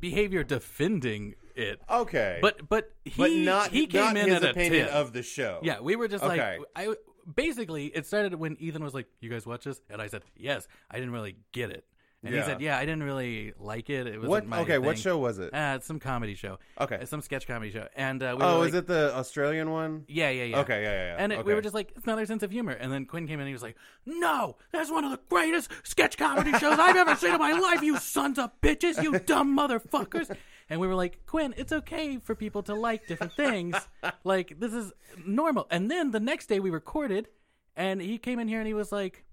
[0.08, 1.80] behavior defending it.
[1.88, 4.96] okay, But but he but not he came not in his at a opinion 10.
[5.00, 5.60] of the show.
[5.62, 6.58] Yeah, we were just Okay.
[6.58, 6.94] like I
[7.34, 10.66] basically it started when Ethan was like, "You guys watch this?" and I said, "Yes."
[10.90, 11.84] I didn't really get it,
[12.24, 12.40] and Yeah.
[12.42, 14.06] he said, "Yeah, I didn't really like it.
[14.06, 14.46] It was What?
[14.46, 15.52] my Okay, what thing." show was it?
[15.54, 16.58] Uh, it's some comedy show.
[16.80, 16.98] Okay.
[17.00, 19.70] It's some sketch comedy show, and uh, we oh, were is like- it the Australian
[19.70, 20.04] one?
[20.08, 20.60] Yeah, yeah, yeah.
[20.60, 21.16] Okay, yeah, yeah, yeah.
[21.18, 21.54] And it, we Okay.
[21.54, 22.72] were just like, it's another sense of humor.
[22.72, 23.76] And then Quinn came in and he was like,
[24.06, 27.82] No, that's one of the greatest sketch comedy shows I've ever seen in my life,
[27.82, 30.34] you sons of bitches, you dumb motherfuckers.
[30.70, 33.76] And we were like, Quinn, it's okay for people to like different things.
[34.24, 34.92] like, this is
[35.26, 35.66] normal.
[35.70, 37.28] And then the next day we recorded,
[37.76, 39.23] and he came in here and he was like,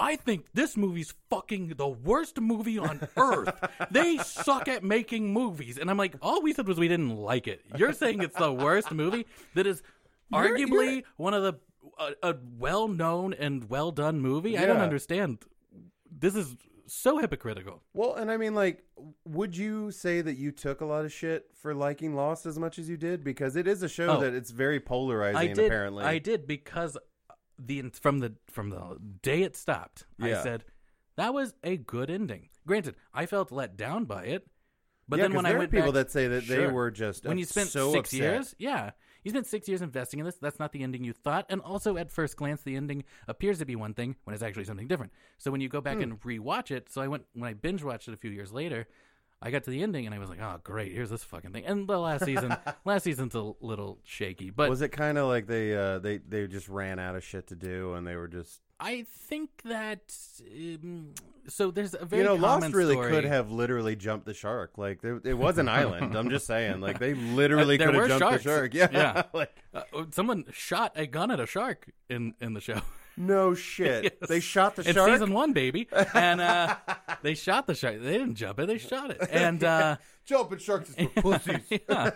[0.00, 3.52] I think this movie's fucking the worst movie on earth.
[3.90, 5.76] they suck at making movies.
[5.78, 7.62] And I'm like, all we said was we didn't like it.
[7.76, 9.82] You're saying it's the worst movie that is
[10.32, 11.54] You're- arguably you're- one of the
[12.22, 14.56] a, a well-known and well-done movie.
[14.56, 15.38] I don't understand.
[16.16, 16.54] This is
[16.86, 17.82] so hypocritical.
[17.92, 18.84] Well, and I mean, like,
[19.24, 22.78] would you say that you took a lot of shit for liking Lost as much
[22.78, 23.24] as you did?
[23.24, 24.20] Because it is a show Oh.
[24.20, 25.36] that it's very polarizing.
[25.38, 25.66] I did.
[25.66, 26.96] apparently, I did because
[27.58, 30.40] the from the from the day it stopped, Yeah.
[30.40, 30.64] I said
[31.16, 32.48] that was a good ending.
[32.66, 34.46] Granted, I felt let down by it,
[35.08, 37.36] but yeah, then when I went people back, that say that they were just when
[37.36, 38.20] uh, you spent so six upset.
[38.20, 38.90] years, yeah,
[39.24, 40.36] you spent six years investing in this.
[40.36, 43.64] That's not the ending you thought, and also at first glance, the ending appears to
[43.66, 45.12] be one thing when it's actually something different.
[45.38, 46.02] So when you go back Hmm.
[46.02, 48.86] and rewatch it, so I went when I binge watched it a few years later.
[49.40, 50.92] I got to the ending and I was like, "Oh, great!
[50.92, 54.82] Here's this fucking thing." And the last season, last season's a little shaky, but was
[54.82, 57.94] it kind of like they uh, they they just ran out of shit to do
[57.94, 60.12] and they were just I think that
[60.84, 61.14] um,
[61.48, 61.70] so.
[61.70, 63.10] There's a very you know Lost really story.
[63.12, 66.80] could have literally jumped the shark like there, it was an island I'm just saying
[66.80, 68.44] like they literally Uh, could have jumped sharks.
[68.44, 69.22] the shark yeah, Yeah.
[69.32, 72.80] like Uh, someone shot a gun at a shark in in the show.
[73.18, 74.12] No shit Yes.
[74.28, 76.76] they shot the in shark season one, baby, and uh,
[77.22, 78.00] they shot the shark.
[78.00, 79.18] They didn't jump it; they shot it.
[79.30, 82.10] And uh, jumping sharks is for pussies yeah.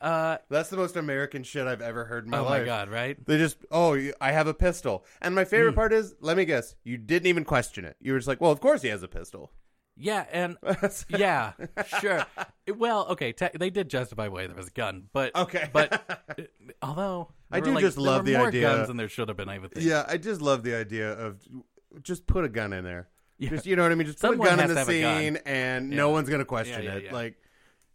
[0.00, 2.64] uh, that's the most American shit I've ever heard in my oh life Oh my
[2.64, 3.16] god, right?
[3.26, 5.04] They just, oh, you- I have a pistol.
[5.20, 7.96] And my favorite part is, let me guess, you didn't even question it.
[8.00, 9.50] You were just like, well, of course he has a pistol.
[10.02, 10.56] Yeah, and
[11.08, 11.52] yeah,
[12.00, 12.26] sure.
[12.76, 15.68] Well, okay, te- they did justify why there was a gun, but Okay.
[15.72, 15.92] but
[16.38, 16.42] uh,
[16.82, 19.08] although I there do like, just there love were the more idea- guns than there
[19.08, 19.48] should have been.
[19.48, 19.86] I would think.
[19.86, 21.40] Yeah, I just love the idea of
[22.02, 23.08] just put a gun in there.
[23.40, 24.06] Just, you know what I mean?
[24.06, 25.18] Just Someone put a gun in the to have a gun.
[25.20, 27.04] scene and no one's going to question Yeah, yeah, it.
[27.06, 27.12] yeah.
[27.12, 27.34] Like,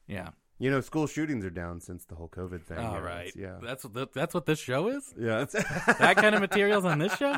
[0.07, 0.29] yeah.
[0.59, 2.79] You know, school shootings are down since the whole COVID thing.
[2.79, 3.31] All right.
[3.35, 3.57] Yeah.
[3.61, 5.13] That's what that's what this show is.
[5.17, 5.45] Yeah.
[5.45, 7.35] That kind of materials on this show.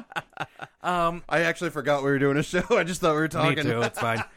[0.81, 2.63] Um, I actually forgot we were doing a show.
[2.71, 3.57] I just thought we were talking.
[3.57, 3.81] Me too.
[3.81, 4.23] It's fine.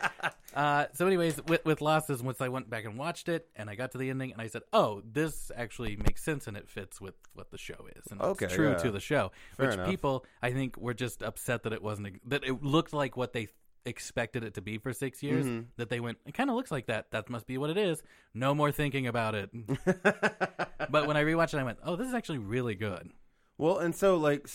[0.55, 3.71] Uh, so, anyways, with with Lost is once I went back and watched it, and
[3.71, 6.69] I got to the ending, and I said, "Oh, this actually makes sense, and it
[6.69, 8.77] fits with what the show is, and Okay, it's true yeah.
[8.77, 9.89] to the show." Fair which enough.
[9.89, 13.49] people, I think, were just upset that it wasn't that it looked like what they
[13.85, 15.47] expected it to be for six years.
[15.47, 15.67] Mm-hmm.
[15.77, 17.11] That they went, it kind of looks like that.
[17.11, 18.03] That must be what it is.
[18.35, 19.51] No more thinking about it.
[19.85, 23.11] but when I rewatched it, I went, "Oh, this is actually really good."
[23.59, 24.49] Well, and so like,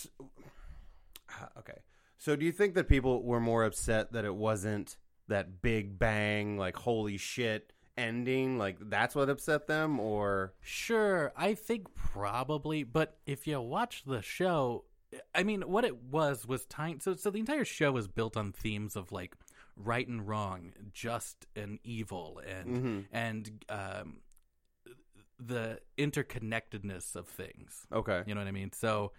[1.58, 1.78] okay.
[2.18, 4.96] So do you think that people were more upset that it wasn't
[5.28, 8.58] that big bang, like holy shit ending?
[8.58, 14.20] Like that's what upset them, or Sure, I think probably, but if you watch the
[14.20, 14.84] show,
[15.34, 17.00] I mean, what it was was time.
[17.00, 19.34] So, so the entire show was built on themes of like
[19.76, 23.04] right and wrong, just and evil, and Mhm.
[23.12, 24.20] and um,
[25.38, 27.86] the interconnectedness of things.
[27.92, 28.22] Okay.
[28.26, 28.72] You know what I mean?
[28.72, 29.12] So,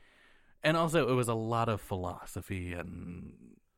[0.63, 3.33] and also it was a lot of philosophy and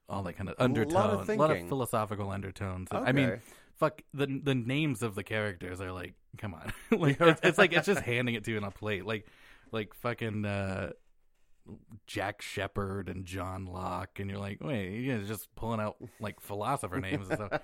[0.10, 2.89] all that kind of undertones, lot of a lot of philosophical undertones.
[2.91, 3.41] I mean,
[3.78, 7.74] fuck the the names of the characters are like, come on, like it's, it's like
[7.74, 9.28] it's just handing it to you on a plate, like
[9.71, 10.91] like fucking uh,
[12.08, 16.39] Jack Shephard and John Locke, and you're like, wait, you guys just pulling out like
[16.41, 17.62] philosopher names and stuff.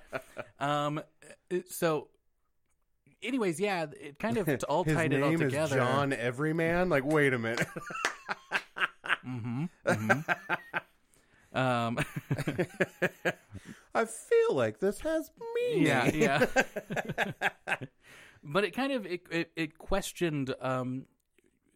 [0.60, 1.00] Um,
[1.68, 2.08] so.
[3.20, 5.76] Anyways, yeah, it kind of all His tied it all name is together.
[5.76, 6.88] John Everyman.
[6.88, 7.66] Like, wait a minute.
[9.26, 9.64] Mm-hmm.
[9.84, 11.58] mm-hmm.
[11.58, 11.98] um,
[13.94, 15.86] I feel like this has meaning.
[15.86, 16.46] yeah, yeah.
[18.42, 21.04] but it kind of it it, it questioned um,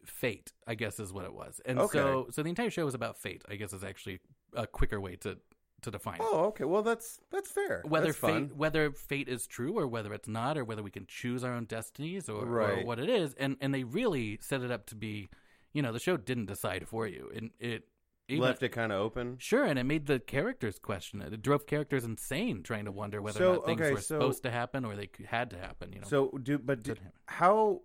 [0.05, 0.53] fate.
[0.67, 1.97] I guess is what it was, and Okay.
[1.97, 3.43] so so the entire show was about fate.
[3.49, 4.19] I guess is actually
[4.55, 5.37] a quicker way to
[5.81, 6.21] to define it.
[6.21, 6.63] Oh, okay.
[6.63, 7.81] Well, that's that's fair.
[7.85, 8.51] Whether that's fate fun.
[8.55, 11.65] whether fate is true or whether it's not, or whether we can choose our own
[11.65, 15.29] destinies or, or what it is, and and they really set it up to be,
[15.73, 17.83] you know, the show didn't decide for you, and it
[18.29, 19.35] even left it kind of open.
[19.39, 21.33] Sure, and it made the characters question it.
[21.33, 24.15] It drove characters insane, trying to wonder whether So, or not things okay, were so-
[24.15, 25.91] supposed to happen or they had to happen.
[25.91, 27.81] You know, So, do but do, how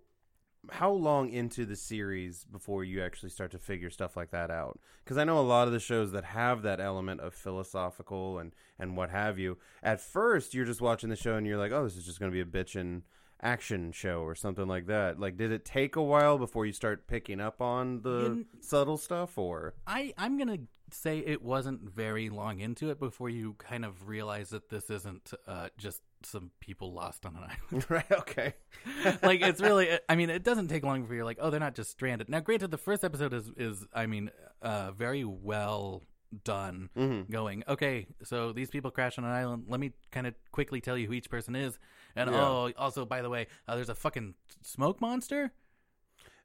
[0.71, 4.79] how long into the series before you actually start to figure stuff like that out?
[5.03, 8.51] Because I know a lot of the shows that have that element of philosophical and
[8.77, 9.57] and what have you.
[9.81, 12.31] At first, you're just watching the show and you're like, oh, this is just going
[12.31, 13.03] to be a bitchin'
[13.41, 15.19] action show or something like that.
[15.19, 18.97] Like, did it take a while before you start picking up on the In- subtle
[18.97, 20.59] stuff, or I I'm gonna
[20.91, 25.33] say it wasn't very long into it before you kind of realize that this isn't
[25.47, 27.85] uh, just some people lost on an island.
[27.89, 28.11] right?
[28.11, 28.53] Okay,
[29.23, 31.75] like it's really I mean it doesn't take long before you're like oh they're not
[31.75, 32.29] just stranded.
[32.29, 36.03] Now granted the first episode is is I mean uh, very well
[36.43, 37.29] done Mhm.
[37.31, 40.95] going okay so these people crash on an island let me kind of quickly tell
[40.97, 41.79] you who each person is
[42.15, 42.37] and Yeah.
[42.39, 45.51] oh also by the way uh, there's a fucking smoke monster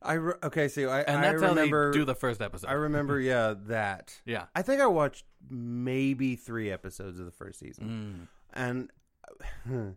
[0.07, 0.69] I re- okay.
[0.69, 3.55] So I and I that's remember how they do the first episode I remember yeah
[3.69, 4.21] that.
[4.27, 8.91] yeah I think I watched maybe three episodes of the first season, Mm.
[9.67, 9.97] and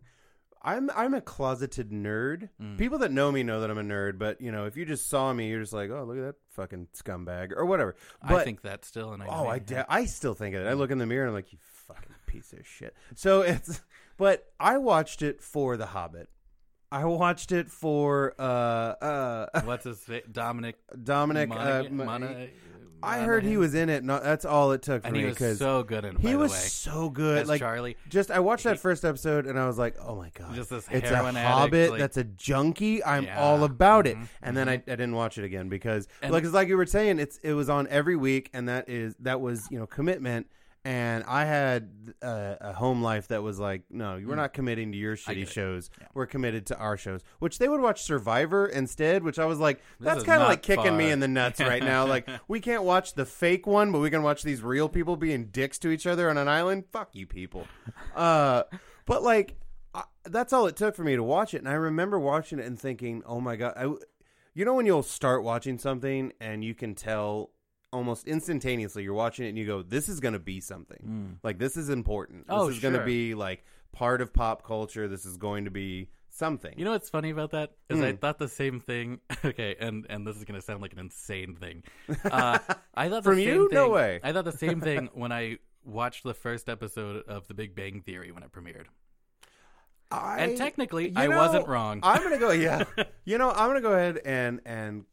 [0.62, 2.48] I'm I'm a closeted nerd.
[2.60, 2.78] Mm.
[2.78, 5.08] People that know me know that I'm a nerd, but you know, if you just
[5.08, 7.96] saw me, you're just like, oh, look at that fucking scumbag or whatever.
[8.26, 10.68] But I think that still and I oh, I de- I still think of it.
[10.68, 12.94] I look in the mirror and I'm like, you fucking piece of shit.
[13.14, 13.80] So it's,
[14.16, 16.28] but I watched it for The Hobbit.
[16.90, 21.50] I watched it for uh uh what's his Dominic Dominic.
[21.50, 22.48] Monaghan- uh, Mona-
[23.02, 24.02] I heard he was in it.
[24.04, 26.28] No, that's all it took for and me he was so good in it, he
[26.28, 26.60] by was the way.
[26.62, 27.38] so good.
[27.38, 30.16] As like Charlie just I watched that He- first episode and I was like, oh
[30.16, 33.04] my god, just this it's a heroin addict, hobbit like- that's a junkie.
[33.04, 33.40] I'm Yeah.
[33.40, 34.16] all about it.
[34.16, 36.76] Mhm, And then I, I didn't watch it again because And- like it's like you
[36.76, 39.86] were saying, it's it was on every week, and that is that was you know
[39.86, 40.46] commitment.
[40.84, 41.90] And I had
[42.22, 44.36] a, a home life that was like, no, we're Mm.
[44.36, 45.90] not committing to your shitty shows.
[46.00, 46.06] Yeah.
[46.14, 49.22] We're committed to our shows, which they would watch Survivor instead.
[49.22, 52.06] Which I was like, that's kind of like kicking me in the nuts right now.
[52.06, 55.46] Like we can't watch the fake one, but we can watch these real people being
[55.46, 56.84] dicks to each other on an island.
[56.92, 57.66] Fuck you, people.
[58.16, 58.62] Uh,
[59.06, 59.56] but like,
[59.94, 61.58] I, that's all it took for me to watch it.
[61.58, 63.84] And I remember watching it and thinking, oh my god, I,
[64.54, 67.50] you know when you'll start watching something and you can tell
[67.92, 71.02] almost instantaneously you're watching it and you go, this is going to be something.
[71.06, 71.38] Mm.
[71.42, 72.46] Like this is important.
[72.46, 75.08] This Oh, is going to be like part of pop culture.
[75.08, 76.74] This is going to be something.
[76.76, 78.20] You know what's funny about that is I Mm.
[78.20, 79.20] thought the same thing.
[79.44, 81.82] Okay, and and this is gonna sound like an insane thing.
[82.24, 82.58] Uh,
[82.94, 83.68] I thought the From same you?
[83.68, 84.20] Thing, No way.
[84.22, 88.02] I thought the same thing when I watched the first episode of The Big Bang
[88.02, 88.86] Theory when it premiered.
[90.10, 92.00] I, And technically, I know, wasn't wrong.
[92.02, 92.50] I'm gonna go.
[92.50, 92.84] Yeah,
[93.24, 95.04] you know, I'm gonna go ahead and and.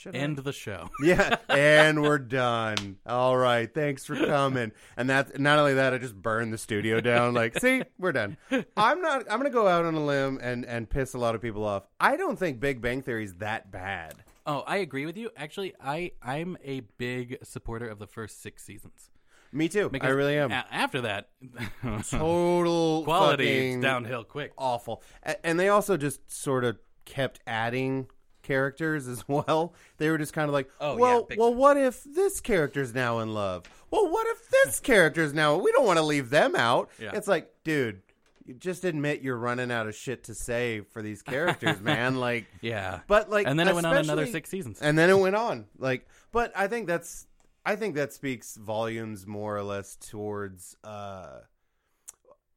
[0.00, 0.18] Should I?
[0.20, 0.88] End the show.
[1.02, 2.96] Yeah, and we're done.
[3.06, 4.72] All right, thanks for coming.
[4.96, 7.34] And that's not only that, I just burned the studio down.
[7.34, 8.38] Like, see, we're done.
[8.76, 9.26] I'm not.
[9.30, 11.82] I'm gonna go out on a limb and and piss a lot of people off.
[12.00, 14.14] I don't think Big Bang Theory is that bad.
[14.46, 15.30] Oh, I agree with you.
[15.36, 19.10] Actually, I I'm a big supporter of the first six seasons.
[19.52, 19.90] Me too.
[20.00, 20.50] I really am.
[20.50, 21.28] a- after that,
[22.10, 24.52] Total quality downhill quick.
[24.56, 25.02] awful.
[25.24, 28.06] A- And they also just sort of kept adding
[28.50, 29.74] characters as well.
[29.98, 32.92] They were just kind of like, Oh, yeah, well, big well, what if this character's
[32.94, 33.64] now in love?
[33.90, 35.56] Well, what if this character's now?
[35.56, 36.90] We don't want to leave them out.
[37.00, 37.12] Yeah.
[37.14, 38.02] It's like, dude,
[38.44, 42.16] you just admit you're running out of shit to say for these characters, man.
[42.16, 44.80] Like, Yeah, but like, and then it went on another six seasons.
[44.80, 45.66] and then it went on.
[45.78, 47.26] Like, but I think that's
[47.64, 51.40] I think that speaks volumes more or less towards uh,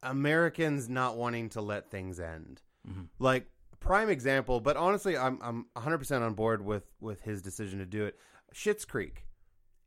[0.02, 2.62] Americans not wanting to let things end.
[2.88, 3.08] Mhm.
[3.18, 3.46] Like
[3.84, 7.86] prime example, but honestly, I'm I'm 100 percent on board with with his decision to
[7.86, 8.18] do it.
[8.52, 9.24] Schitt's Creek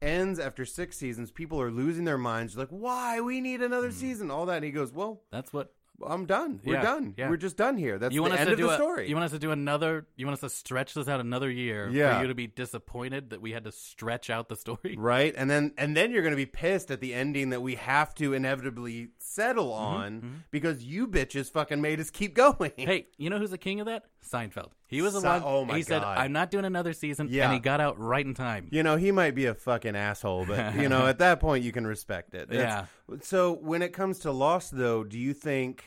[0.01, 1.31] ends after six seasons.
[1.31, 2.57] People are losing their minds.
[2.57, 3.19] Like, why?
[3.21, 3.99] We need another mm-hmm.
[3.99, 4.31] season.
[4.31, 4.57] All that.
[4.57, 5.73] And he goes, well, That's what
[6.05, 6.59] I'm done.
[6.63, 7.13] We're Yeah, done.
[7.17, 7.29] yeah.
[7.29, 7.97] We're just done here.
[7.97, 8.67] That's you want the us end to of do.
[8.67, 9.09] the a- story.
[9.09, 10.05] You want us to do another.
[10.15, 12.15] You want us to stretch this out another year Yeah.
[12.17, 14.95] for you to be disappointed that we had to stretch out the story.
[14.99, 15.33] right?
[15.35, 18.13] And then and then you're going to be pissed at the ending that we have
[18.15, 22.71] to inevitably settle Mm-hmm, on because you bitches fucking made us keep going.
[22.77, 24.03] Hey, you know who's the king of that?
[24.23, 24.71] Seinfeld.
[24.87, 25.41] He was the Se- one.
[25.45, 26.17] oh my he said, God.
[26.17, 27.45] "I'm not doing another season," Yeah.
[27.45, 28.67] and he got out right in time.
[28.71, 31.71] You know, he might be a fucking asshole, but you know, at that point you
[31.71, 32.49] can respect it.
[32.51, 32.85] It's-
[33.21, 35.86] So when it comes to Lost though, do you think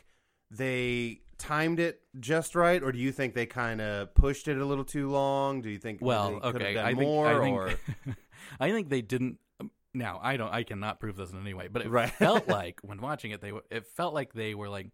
[0.51, 4.65] they timed it just right or do you think they kind of pushed it a
[4.65, 5.61] little too long?
[5.63, 6.75] Do you think Well, okay.
[6.75, 7.01] done I think.
[7.09, 7.75] more I think, or
[8.61, 9.39] I think they didn't.
[9.61, 10.53] um, Now I don't.
[10.53, 12.11] I cannot prove this in any way, but it Right.
[12.11, 13.53] felt like when watching it, they.
[13.71, 14.89] It felt like they were like,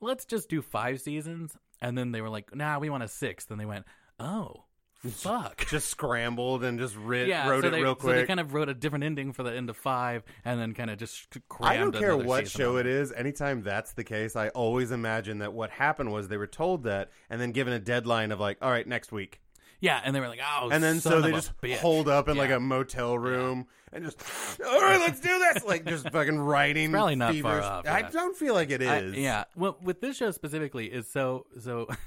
[0.00, 3.50] "Let's just do five seasons," and then they were like, "Nah, we want a sixth.
[3.50, 3.86] And they went,
[4.20, 4.65] "Oh,
[5.12, 8.40] fuck." just scrambled and just writ, yeah, wrote so it they, real So they kind
[8.40, 11.36] of wrote a different ending for the end of five, and then kind of just
[11.48, 11.72] crammed.
[11.72, 13.12] I don't care what show it is.
[13.12, 17.10] Anytime that's the case, I always imagine that what happened was they were told that
[17.30, 19.40] and then given a deadline of like, all right, next week.
[19.80, 21.76] Yeah, and they were like, "Oh," and then so they just bitch.
[21.76, 24.18] hold up in like a motel room and just
[24.66, 28.36] all right let's do this like just fucking writing probably not far off, i don't
[28.36, 28.88] feel like it is.
[28.88, 29.44] I- yeah.
[29.54, 31.88] Well, with this show specifically, is so so.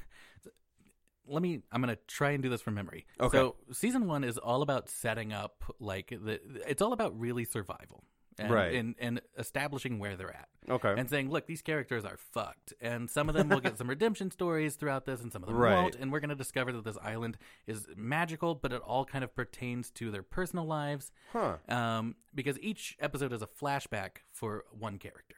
[1.29, 1.61] let me.
[1.71, 3.05] I'm gonna try and do this from memory.
[3.19, 3.37] Okay.
[3.37, 6.39] So season one is all about setting up, like the.
[6.67, 8.03] It's all about really survival,
[8.37, 8.73] and, Right.
[8.75, 13.09] And and establishing where they're at, okay and saying, look, these characters are fucked, and
[13.09, 15.73] some of them will get some redemption stories throughout this, and some of them Right.
[15.75, 17.37] won't, and we're gonna discover that this island
[17.67, 22.59] is magical, but it all kind of pertains to their personal lives huh um, because
[22.59, 25.35] each episode is a flashback for one character.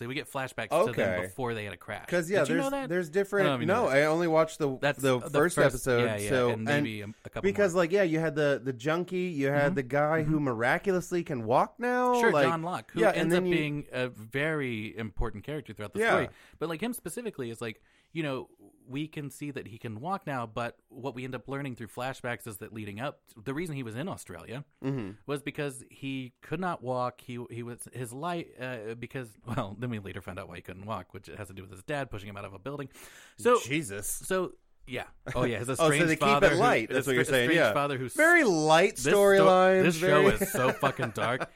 [0.00, 1.18] So we get flashbacks to them Okay.
[1.20, 2.06] before they had a crash.
[2.06, 2.88] because yeah Did you there's know that?
[2.88, 3.98] there's I don't different know if you no that.
[3.98, 7.28] i only watched the That's the, first, episode Yeah, yeah, so and maybe a, a
[7.28, 9.74] couple because like yeah you had the the junkie you had mm-hmm.
[9.74, 10.44] the guy who mm-hmm.
[10.44, 13.54] miraculously can walk now Sure, like, John Locke, who yeah, and ends then up you-
[13.54, 16.10] being a very important character throughout the Yeah.
[16.12, 16.28] story.
[16.58, 17.82] But like him specifically is like,
[18.12, 18.48] you know,
[18.88, 21.86] we can see that he can walk now, but what we end up learning through
[21.86, 25.16] flashbacks is that leading up, the reason he was in Australia Mhm.
[25.26, 27.20] was because he could not walk.
[27.20, 30.62] He he was his light uh, because well, then we later found out why he
[30.62, 32.88] couldn't walk, which has to do with his dad pushing him out of a building.
[33.36, 34.52] So jesus so
[34.90, 37.52] yeah, oh yeah, his oh so they keep it light his that's what you're saying
[37.52, 40.30] yeah father who's very light this sto- This very...
[40.30, 41.48] show is so fucking dark,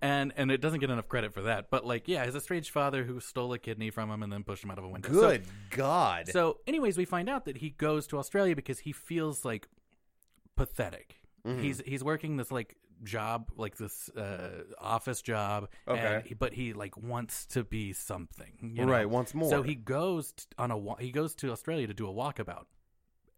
[0.00, 1.70] and and it doesn't get enough credit for that.
[1.70, 4.64] But like, yeah, his estranged father who stole a kidney from him and then pushed
[4.64, 5.12] him out of a window.
[5.12, 8.92] So- good god So, anyways, we find out that he goes to Australia because he
[8.92, 9.68] feels like
[10.56, 11.16] pathetic.
[11.46, 11.62] Mm-hmm.
[11.62, 16.22] He's he's working this like job, like this uh, office job, Okay.
[16.28, 18.92] and but he like wants to be something, you know?
[18.92, 21.94] right once more So he goes t- on a wa- he goes to Australia to
[21.94, 22.66] do a walkabout,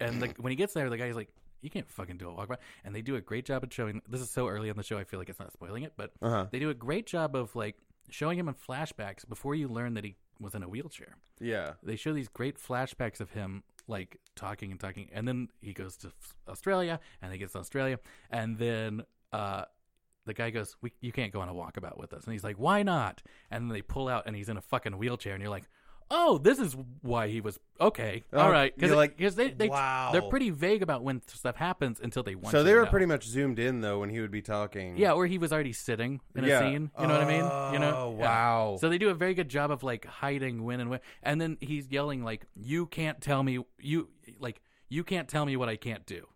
[0.00, 1.28] and the, when he gets there, the guy's like,
[1.60, 4.02] "You can't fucking do a walkabout," and they do a great job of showing.
[4.08, 6.12] This is so early on the show, I feel like it's not spoiling it, but
[6.20, 7.76] uh-huh they do a great job of like
[8.10, 11.16] showing him in flashbacks before you learn that he was in a wheelchair.
[11.40, 15.72] yeah They show these great flashbacks of him like talking and talking, and then he
[15.72, 16.12] goes to
[16.48, 17.98] Australia, and he gets to Australia,
[18.30, 19.64] and then uh,
[20.26, 22.56] the guy goes, we, "You can't go on a walkabout with us," and he's like,
[22.56, 25.50] "Why not?" And then they pull out, and he's in a fucking wheelchair, and you're
[25.50, 25.64] like.
[26.14, 28.22] Oh, this is why he was okay.
[28.34, 30.10] Oh, All right, you're like, because they, they wow.
[30.12, 32.50] they're pretty vague about when stuff happens until they want.
[32.50, 32.90] so they were know.
[32.90, 35.72] pretty much zoomed in though when he would be talking yeah, or he was already
[35.72, 36.58] sitting in Yeah.
[36.58, 36.90] a scene.
[37.00, 37.72] You know what I mean?
[37.72, 37.94] You know?
[37.96, 38.26] Oh, Yeah.
[38.26, 38.76] wow.
[38.78, 41.56] So they do a very good job of like hiding when and when, and then
[41.62, 45.76] he's yelling like, "You can't tell me you like you can't tell me what I
[45.76, 46.28] can't do,"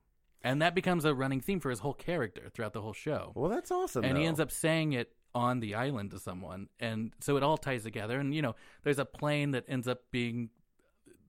[0.47, 3.33] and that becomes a running theme for his whole character throughout the whole show.
[3.35, 4.29] well that's awesome and he though.
[4.29, 8.19] ends up saying it on the island to someone, and so it all ties together.
[8.19, 8.55] And you know,
[8.85, 10.49] there's a plane that ends up being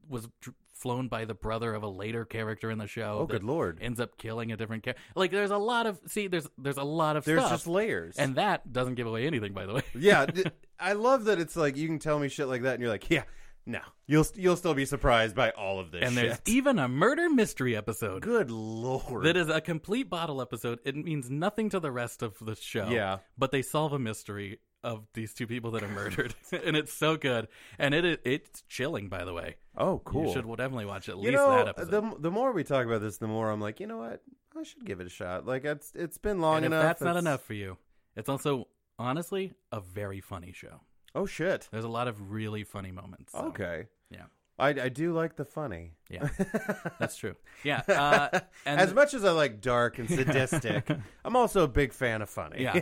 [0.07, 3.17] was dr- flown by the brother of a later character in the show.
[3.21, 5.01] oh good lord Ends up killing a different character.
[5.15, 6.27] Like there's a lot of see.
[6.27, 7.51] There's there's a lot of there's stuff.
[7.51, 9.81] just layers And that doesn't give away anything, by the way.
[9.93, 10.47] yeah, th-
[10.79, 13.09] I love that it's like you can tell me shit like that, and you're like,
[13.09, 13.23] yeah,
[13.67, 16.01] no, you'll you'll still be surprised by all of this.
[16.03, 20.79] and there's even a murder mystery episode good lord, that is a complete bottle episode.
[20.85, 22.87] It means nothing to the rest of the show.
[22.89, 23.17] Yeah.
[23.37, 27.17] but they solve a mystery of these two people that are murdered, and it's so
[27.17, 27.47] good.
[27.77, 29.55] And it is it's chilling, by the way.
[29.77, 30.27] oh cool.
[30.27, 31.91] You should definitely watch at You least know, that episode.
[31.91, 34.21] the the more we talk about this, the more I'm like, you know what,
[34.57, 35.45] I should give it a shot.
[35.45, 36.83] Like it's it's been long and if enough.
[36.83, 37.77] that's not enough for you,
[38.15, 40.79] it's also honestly a very funny show.
[41.15, 41.67] Oh shit.
[41.71, 43.31] There's a lot of really funny moments.
[43.33, 43.85] so, Okay.
[44.09, 44.23] Yeah.
[44.59, 45.91] I, I do like the funny.
[46.09, 46.29] Yeah.
[46.99, 47.35] That's true.
[47.63, 47.81] Yeah.
[47.87, 50.89] Uh, and as much as I like dark and sadistic,
[51.25, 52.63] I'm also a big fan of funny.
[52.63, 52.81] Yeah.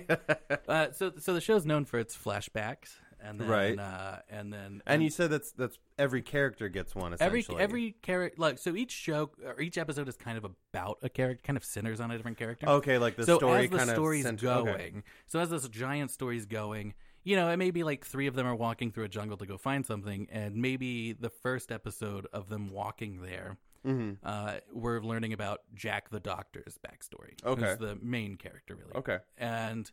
[0.70, 3.78] uh, so so the show's known for its flashbacks, and then Right.
[3.78, 7.62] uh, and then And you said that's that's every character gets one every essentially.
[7.62, 11.42] every character like so each show or each episode is kind of about a character,
[11.46, 12.68] kind of centers on a different character.
[12.70, 15.04] okay, like the so story as the kind story's of going, okay.
[15.28, 16.94] so as this giant story's going,
[17.26, 19.46] you know, it may be like three of them are walking through a jungle to
[19.46, 24.18] go find something, and maybe the first episode of them walking there, Mhm.
[24.24, 27.34] uh, we're learning about Jack the Doctor's backstory.
[27.44, 27.62] Okay.
[27.66, 28.94] who's the main character really.
[28.96, 29.18] Okay.
[29.38, 29.92] and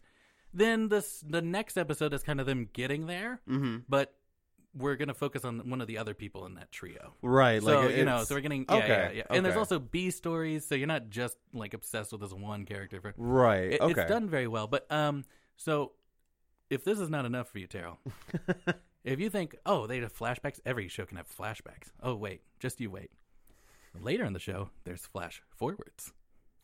[0.55, 3.79] then this the next episode is kind of them getting there, Mm-hmm.
[3.89, 4.15] but
[4.75, 7.15] we're gonna focus on one of the other people in that trio.
[7.23, 7.63] Right.
[7.63, 9.23] So like you know, so we're getting yeah, okay, yeah, yeah.
[9.37, 13.01] And there's also B stories, so you're not just like obsessed with this one character.
[13.01, 13.73] For right.
[13.73, 14.01] it, okay.
[14.03, 14.67] it's done very well.
[14.67, 15.25] But um,
[15.57, 15.93] so
[16.73, 17.99] if this is not enough for you, Terrell,
[19.05, 21.91] if you think, oh, they have flashbacks, every show can have flashbacks.
[22.03, 23.11] Oh, wait, just you wait.
[24.01, 26.13] Later in the show, there's flash forwards.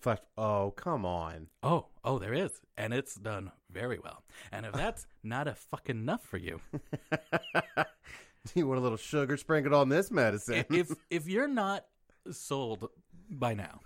[0.01, 0.19] Flash.
[0.39, 1.49] Oh, come on.
[1.63, 4.25] Oh, oh, there is, and it's done very well.
[4.51, 9.37] And if that's not a fucking enough for you, Do you want a little sugar
[9.37, 10.65] sprinkled on this medicine?
[10.71, 11.85] if if you're not
[12.31, 12.89] sold
[13.29, 13.81] by now,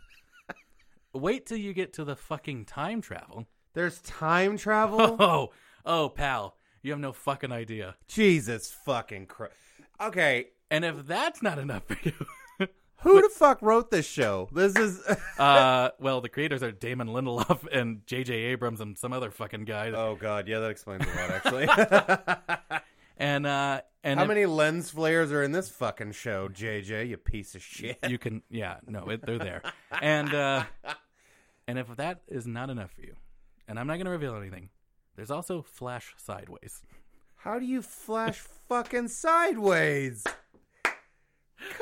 [1.12, 3.48] wait till you get to the fucking time travel.
[3.74, 5.16] There's time travel.
[5.18, 5.50] Oh,
[5.84, 7.96] oh, pal, you have no fucking idea.
[8.08, 9.54] Jesus fucking Christ.
[10.00, 12.12] Okay, And if that's not enough for you,
[12.96, 14.48] who the fuck wrote this show?
[14.52, 15.00] This is.
[15.38, 18.34] uh, well, the creators are Damon Lindelof and J.J.
[18.34, 19.88] Abrams and some other fucking guy.
[19.88, 22.82] oh God, yeah, that explains a lot actually.
[23.16, 27.08] And uh, and How many lens flares are in this fucking show, JJ?
[27.08, 27.98] You piece of shit.
[28.08, 29.62] you can, yeah, no, it, they're there.
[30.00, 30.64] And uh,
[31.68, 33.14] and if that is not enough for you,
[33.68, 34.70] and I'm not going to reveal anything,
[35.22, 36.82] there's also Flash Sideways.
[37.36, 40.26] How do you flash fucking sideways?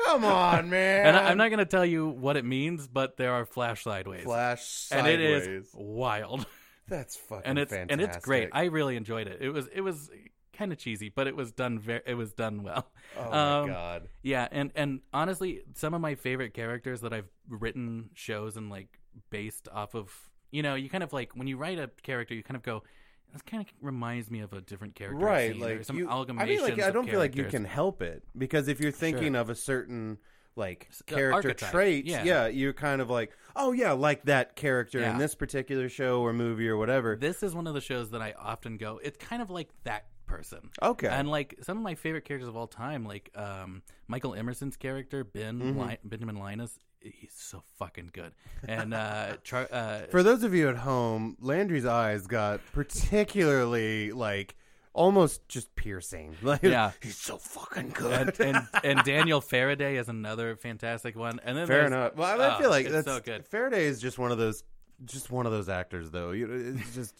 [0.05, 1.07] Come on, man.
[1.07, 3.83] And I, I'm not going to tell you what it means, but there are Flash
[3.83, 6.45] Sideways, flash and it is wild.
[6.87, 7.91] That's fucking and it's fantastic.
[7.91, 8.49] and it's great.
[8.51, 9.39] I really enjoyed it.
[9.41, 10.11] It was it was
[10.53, 12.91] kind of cheesy, but it was done very it was done well.
[13.17, 14.07] oh my um, god.
[14.21, 18.99] Yeah, and and honestly, some of my favorite characters that I've written shows and like
[19.31, 20.13] based off of,
[20.51, 22.83] you know, you kind of like when you write a character, you kind of go,
[23.33, 26.09] this kind of reminds me of a different character, Right, seen," or like some you,
[26.09, 29.35] I mean, like I don't feel like you can help it because if you're thinking
[29.35, 30.17] of a certain
[30.57, 32.23] like character archetype, traits, yeah.
[32.25, 32.47] yeah.
[32.47, 35.13] you're kind of like, oh yeah, like that character Yeah.
[35.13, 37.15] in this particular show or movie or whatever.
[37.15, 38.99] This is one of the shows that I often go.
[39.01, 40.69] It's kind of like that person.
[40.81, 44.75] Okay, And like some of my favorite characters of all time, like um, Michael Emerson's
[44.75, 45.79] character Ben Mm-hmm.
[45.79, 48.31] Li- Benjamin Linus, he's so fucking good.
[48.67, 54.55] And uh, Char- uh, For those of you at home, Landry's eyes got particularly like
[54.93, 56.35] almost just piercing.
[56.41, 56.91] Like, Yeah.
[57.01, 58.39] he's so fucking good.
[58.39, 61.39] and, and and Daniel Faraday is another fantastic one.
[61.43, 62.15] And then Fair enough.
[62.15, 63.45] Well, I, oh, feel like that's so good.
[63.45, 64.63] Faraday is just one of those,
[65.05, 66.31] just one of those actors, though.
[66.31, 67.13] You know, it's just.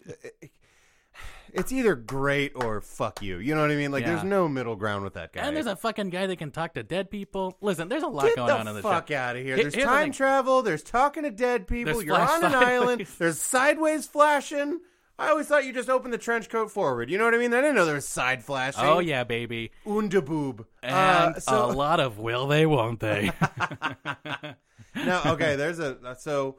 [1.54, 3.38] It's either great or fuck you.
[3.38, 3.92] You know what I mean?
[3.92, 5.42] Like, there's no middle ground with that guy.
[5.42, 7.58] And there's a fucking guy that can talk to dead people.
[7.62, 9.16] Listen, there's a lot Get going the on in this fuck show.
[9.16, 9.56] out of here.
[9.56, 10.12] Here- There's here's the time thing.
[10.14, 10.62] travel.
[10.62, 11.94] There's talking to dead people.
[11.94, 12.68] There's You're flash on an sideways.
[12.70, 13.08] island.
[13.18, 14.80] There's sideways flashing.
[15.20, 17.10] I always thought you just opened the trench coat forward.
[17.12, 17.54] You know what I mean?
[17.54, 18.84] I didn't know there was side flashing.
[18.84, 19.72] Oh yeah, baby.
[19.86, 20.66] Undaboob.
[20.82, 23.32] And Uh, so a lot of will they, won't they?
[24.96, 26.58] now, okay, there's a so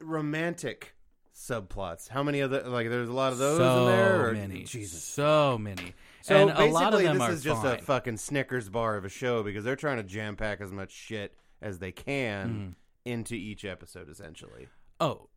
[0.00, 0.94] romantic
[1.38, 2.08] subplots.
[2.08, 2.88] How many of the like?
[2.88, 4.28] There's a lot of those so in there.
[4.28, 5.02] Or, many, Jesus.
[5.02, 5.94] so many.
[6.22, 7.78] So and basically, a lot of them this is just fine.
[7.78, 10.90] a fucking Snickers bar of a show because they're trying to jam pack as much
[10.92, 12.70] shit as they can Mm-hmm.
[13.04, 14.68] into each episode, essentially.
[15.00, 15.28] oh,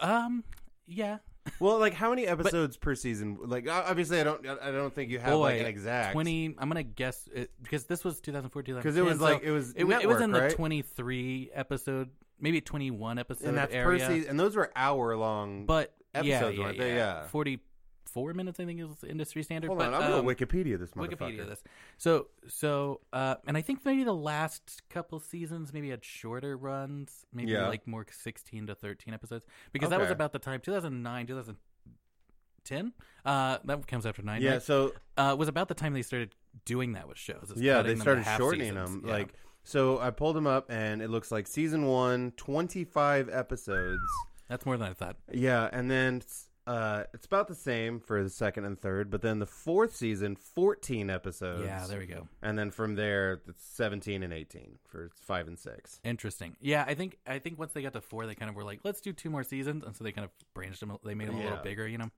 [0.00, 0.44] um,
[0.86, 1.18] yeah.
[1.60, 3.38] Well, like how many episodes per season?
[3.44, 4.46] Like obviously, I don't.
[4.46, 6.54] I don't think you have Boy, like an exact twenty.
[6.58, 8.82] I'm gonna guess it, because this was 2004, 2010.
[8.82, 11.50] because it was so like it was it, wa- it was in network, the 23
[11.54, 12.10] episode,
[12.42, 13.98] maybe 21 episode and that's area.
[14.06, 15.64] per season, and those were hour long.
[15.64, 16.94] but episodes, yeah, yeah, weren't they?
[16.96, 17.26] yeah.
[17.28, 19.68] 44 minutes, I think, is industry standard.
[19.68, 21.38] hold but, on, I'm um, gonna Wikipedia this motherfucker.
[21.38, 21.62] Wikipedia this.
[21.96, 27.24] So so uh and I think maybe the last couple seasons maybe had shorter runs,
[27.32, 27.68] maybe Yeah.
[27.68, 32.92] like more 16 to 13 episodes because that was about the time 2009, 2010.
[33.24, 34.42] Uh that comes after 9.
[34.42, 34.62] Yeah, right?
[34.62, 36.34] so Uh was about the time they started
[36.66, 37.52] doing that with shows.
[37.56, 38.90] yeah, they started shortening seasons.
[38.90, 39.02] them.
[39.06, 39.12] Yeah.
[39.12, 44.02] Like, so I pulled them up, and it looks like season one, 25 episodes.
[44.48, 45.16] that's more than I thought.
[45.32, 46.22] Yeah, and then
[46.66, 50.36] uh, it's about the same for the second and third, but then the fourth season,
[50.36, 51.64] 14 episodes.
[51.64, 52.28] Yeah, there we go.
[52.42, 56.00] and then from there, it's 17 and 18 for five and six.
[56.04, 56.56] Interesting.
[56.60, 58.80] Yeah, I think I think once they got to 4 they kind of were like,
[58.84, 61.36] let's do two more seasons and so they kind of branched them they made them
[61.36, 61.62] a little Yeah.
[61.62, 62.10] bigger, you know.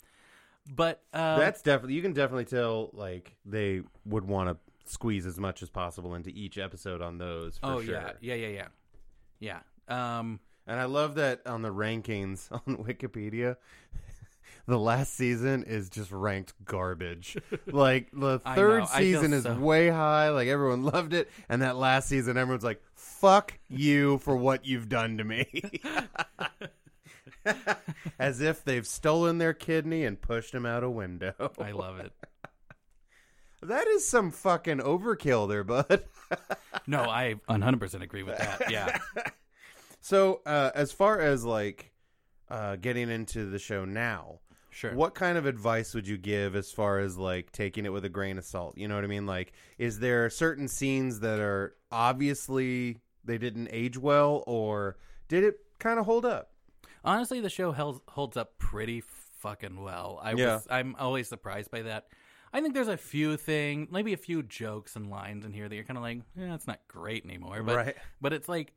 [0.75, 4.57] But uh That's definitely you can definitely tell like they would want to
[4.87, 7.59] squeeze as much as possible into each episode on those.
[7.59, 7.95] For Oh sure.
[7.95, 8.13] yeah.
[8.21, 8.67] Yeah, yeah,
[9.41, 9.61] yeah.
[9.89, 10.19] Yeah.
[10.19, 13.57] Um And I love that on the rankings on Wikipedia,
[14.67, 17.37] the last season is just ranked garbage.
[17.67, 20.31] like the third know, I feel season is so- way high.
[20.31, 24.89] Like everyone loved it, and that last season, everyone's like, "Fuck you for what you've
[24.89, 25.47] done to me."
[28.19, 31.53] As if they've stolen their kidney and pushed him out a window.
[31.61, 32.13] I love it.
[33.69, 36.05] That is some fucking overkill there, bud.
[36.87, 38.71] No, I 100% agree with that.
[38.71, 38.99] Yeah.
[40.01, 41.93] so, uh, as far as like
[42.51, 44.41] uh, getting into the show now,
[44.71, 44.93] Sure.
[44.93, 48.09] what kind of advice would you give as far as like taking it with a
[48.09, 48.77] grain of salt?
[48.77, 49.25] You know what I mean?
[49.27, 54.97] Like, is there certain scenes that are obviously they didn't age well, or
[55.29, 56.51] did it kind of hold up?
[57.05, 59.01] Honestly, the show held, holds up pretty
[59.39, 60.19] fucking well.
[60.23, 60.55] I Yeah.
[60.55, 62.07] was I'm always surprised by that.
[62.55, 65.75] I think there's a few thing, maybe a few jokes and lines in here that
[65.75, 67.63] you're kind of like, yeah, it's not great anymore.
[67.65, 67.97] But Right.
[68.21, 68.73] but it's like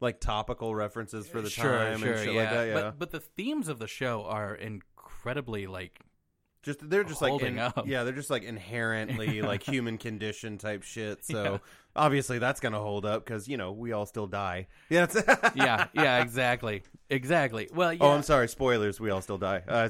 [0.00, 2.40] Like topical references for the sure, time sure, and shit yeah.
[2.40, 2.66] like that.
[2.66, 6.00] Yeah, But but the themes of the show are incredibly like
[6.64, 7.86] just they're just like in- up.
[7.86, 11.24] yeah, they're just like inherently like human condition type shit.
[11.24, 11.58] So Yeah.
[11.94, 14.66] obviously that's gonna hold up because you know we all still die.
[14.90, 15.06] Yeah.
[15.54, 17.68] yeah yeah exactly exactly.
[17.72, 18.02] Well yeah.
[18.02, 18.48] Oh, I'm sorry.
[18.48, 18.98] Spoilers.
[19.00, 19.62] We all still die.
[19.68, 19.88] Uh,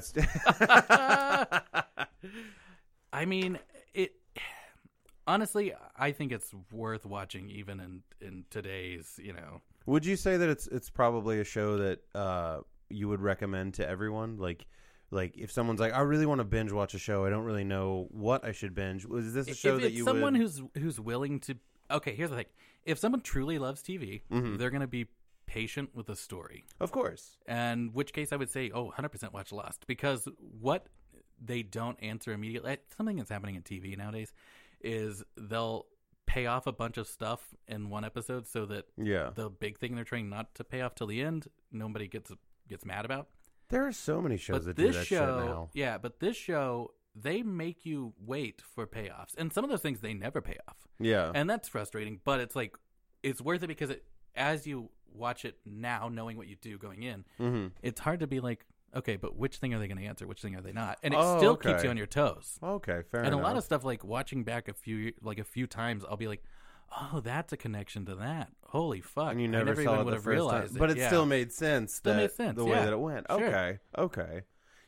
[3.13, 3.59] I mean,
[3.93, 4.13] it.
[5.25, 9.61] Honestly, I think it's worth watching, even in in today's, you know.
[9.85, 12.59] Would you say that it's it's probably a show that uh,
[12.89, 14.37] you would recommend to everyone?
[14.37, 14.65] Like,
[15.11, 17.63] like if someone's like, I really want to binge watch a show, I don't really
[17.63, 19.05] know what I should binge.
[19.05, 20.41] Was this a show that you someone would?
[20.41, 21.55] who's who's willing to,
[21.89, 22.45] okay, here's the thing:
[22.83, 24.57] if someone truly loves TV, Mm-hmm.
[24.57, 25.07] they're going to be
[25.45, 26.65] patient with the story.
[26.81, 27.37] Of course.
[27.45, 30.27] And which case I would say, oh, 100% watch Lost because
[30.59, 30.87] what
[31.43, 34.31] they don't answer immediately, something that's happening in TV nowadays,
[34.81, 35.85] is they'll
[36.25, 39.31] pay off a bunch of stuff in one episode so that Yeah.
[39.35, 42.31] the big thing they're trying not to pay off till the end, nobody gets
[42.69, 43.27] gets mad about.
[43.69, 46.93] There are so many shows But that this do that show, yeah, but this show
[47.15, 50.87] they make you wait for payoffs, and some of those things they never pay off,
[50.99, 51.31] Yeah.
[51.35, 52.19] and that's frustrating.
[52.23, 52.75] But it's like
[53.21, 57.03] it's worth it because it as you watch it now, knowing what you do going
[57.03, 57.67] in, mm-hmm.
[57.83, 58.65] it's hard to be like,
[58.95, 60.25] okay, but which thing are they going to answer?
[60.27, 60.97] Which thing are they not?
[61.03, 62.59] And it Oh, still keeps you on your toes.
[62.61, 63.01] Okay.
[63.11, 63.27] Fair enough.
[63.27, 63.39] and enough.
[63.39, 66.27] a lot of stuff like watching back a few like a few times, I'll be
[66.27, 66.43] like,
[66.99, 68.51] oh, that's a connection to that.
[68.67, 69.31] Holy fuck!
[69.31, 70.79] and you never, never saw even would have realized time, it.
[70.79, 71.07] but it Yeah.
[71.07, 71.93] still made sense.
[71.95, 72.85] Still that, made sense, the way yeah.
[72.85, 73.25] that it went.
[73.29, 73.45] Sure.
[73.47, 73.79] Okay.
[73.97, 74.41] Okay.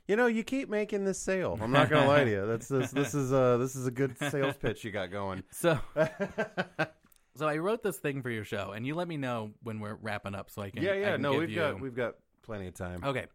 [0.07, 1.57] You know, you keep making this sale.
[1.59, 2.45] I'm not gonna lie to you.
[2.45, 2.91] That's this.
[2.91, 5.43] This is uh this is a good sales pitch you got going.
[5.51, 5.79] So,
[7.35, 9.95] so I wrote this thing for your show, and you let me know when we're
[9.95, 10.83] wrapping up, so I can.
[10.83, 11.11] yeah, yeah.
[11.13, 13.03] can No, we've you- got we've got plenty of time.
[13.03, 13.25] Okay,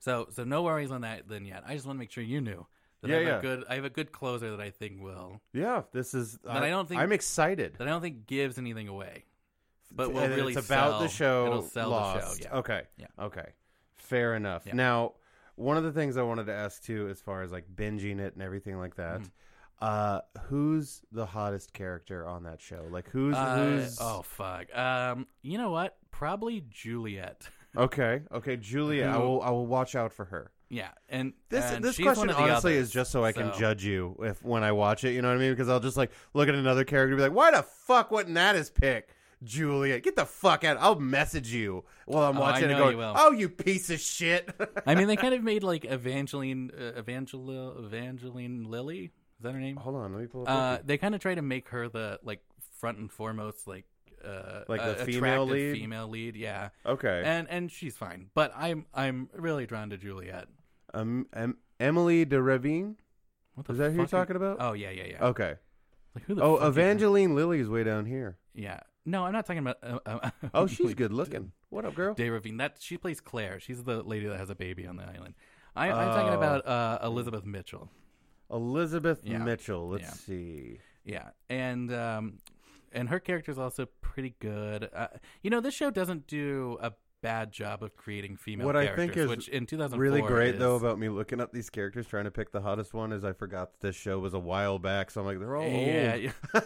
[0.00, 1.62] so so no worries on that then yet.
[1.66, 2.66] I just want to make sure you knew
[3.02, 3.38] that Yeah, I have yeah.
[3.38, 6.38] a good I have a good closer that I think will Yeah, this is.
[6.42, 7.76] But I don't think- I'm excited.
[7.78, 9.24] that I don't think gives anything away,
[9.94, 11.46] but will really it's about sell, the show.
[11.46, 12.38] It'll sell Lost.
[12.38, 12.48] the show.
[12.52, 12.58] Yeah.
[12.58, 12.82] Okay.
[12.98, 13.06] Yeah.
[13.18, 13.46] Okay.
[13.96, 14.64] Fair enough.
[14.66, 14.74] Yeah.
[14.74, 15.14] Now,
[15.54, 18.34] one of the things I wanted to ask too, as far as like binging it
[18.34, 19.28] and everything like that, Mm-hmm.
[19.84, 22.86] uh, who's the hottest character on that show?
[22.90, 23.98] Like who's Uh, who's?
[24.00, 24.74] oh fuck.
[24.76, 25.96] Um, you know what?
[26.10, 27.48] Probably Juliet.
[27.76, 28.22] Okay.
[28.32, 28.56] Okay.
[28.56, 29.40] Julia, I will.
[29.42, 30.50] I will watch out for her.
[30.68, 33.24] yeah, and This and this she's question one of the honestly others, is just so
[33.24, 35.12] I can so- judge you if when I watch it.
[35.12, 35.52] You know what I mean?
[35.52, 38.34] Because I'll just like look at another character and be like, "Why the fuck wouldn't
[38.34, 39.08] that his pick?"
[39.42, 40.76] Julia, get the fuck out!
[40.80, 42.72] I'll message you while I'm Oh, I watching it.
[42.74, 43.14] know Going, you will.
[43.16, 44.50] "Oh, you piece of shit!"
[44.86, 49.04] I mean, they kind of made like Evangeline, uh, Evangeline, Evangeline Lilly.
[49.04, 49.76] Is that her name?
[49.76, 50.48] Hold on, let me pull up.
[50.48, 52.42] Uh, they kind of try to make her the like
[52.76, 53.86] front and foremost like
[54.24, 55.74] uh, Like the uh, female lead?
[55.76, 56.36] female lead.
[56.36, 57.22] Yeah, okay.
[57.24, 60.46] and and she's fine, but I'm I'm really drawn to Juliet.
[60.94, 62.96] um, em- Emily de Ravine.
[63.54, 64.58] What the Is that who you're talking about?
[64.60, 65.24] Oh yeah, yeah, yeah.
[65.26, 65.54] Okay.
[66.14, 66.68] Like who the Oh, is?
[66.68, 68.38] Evangeline Lilly's way down here.
[68.54, 68.80] Yeah.
[69.06, 69.76] No, I'm not talking about.
[69.82, 71.52] Uh, uh, Oh, she's good looking.
[71.70, 72.14] What up, girl?
[72.14, 72.58] Day Ravine.
[72.58, 73.58] That she plays Claire.
[73.60, 75.34] She's the lady that has a baby on the island.
[75.76, 76.36] I, I'm talking Oh.
[76.36, 77.90] about uh, Elizabeth Mitchell.
[78.50, 79.38] Elizabeth Yeah.
[79.38, 79.88] Mitchell.
[79.88, 80.10] Let's Yeah.
[80.10, 80.78] see.
[81.04, 82.38] Yeah, and um,
[82.92, 84.88] and her character is also pretty good.
[84.94, 85.08] Uh,
[85.42, 89.14] you know, this show doesn't do a bad job of creating female What I think
[89.14, 92.24] is which in 2004 Really great is, though about me looking up these characters trying
[92.24, 95.10] to pick the hottest one is I forgot that this show was a while back,
[95.10, 96.22] so I'm like they're all Yeah, old.
[96.22, 96.60] yeah.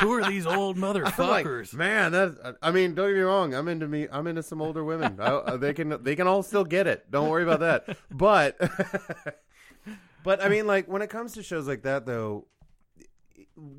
[0.00, 1.74] Who are these old I'm like, motherfuckers?
[1.74, 3.52] man, that I mean, don't get me wrong.
[3.52, 4.06] I'm into me.
[4.12, 5.18] I'm into some older women.
[5.20, 7.10] I, uh, they can they can all still get it.
[7.10, 7.96] Don't worry about that.
[8.12, 8.56] But
[10.22, 12.46] but I mean, like when it comes to shows like that, though,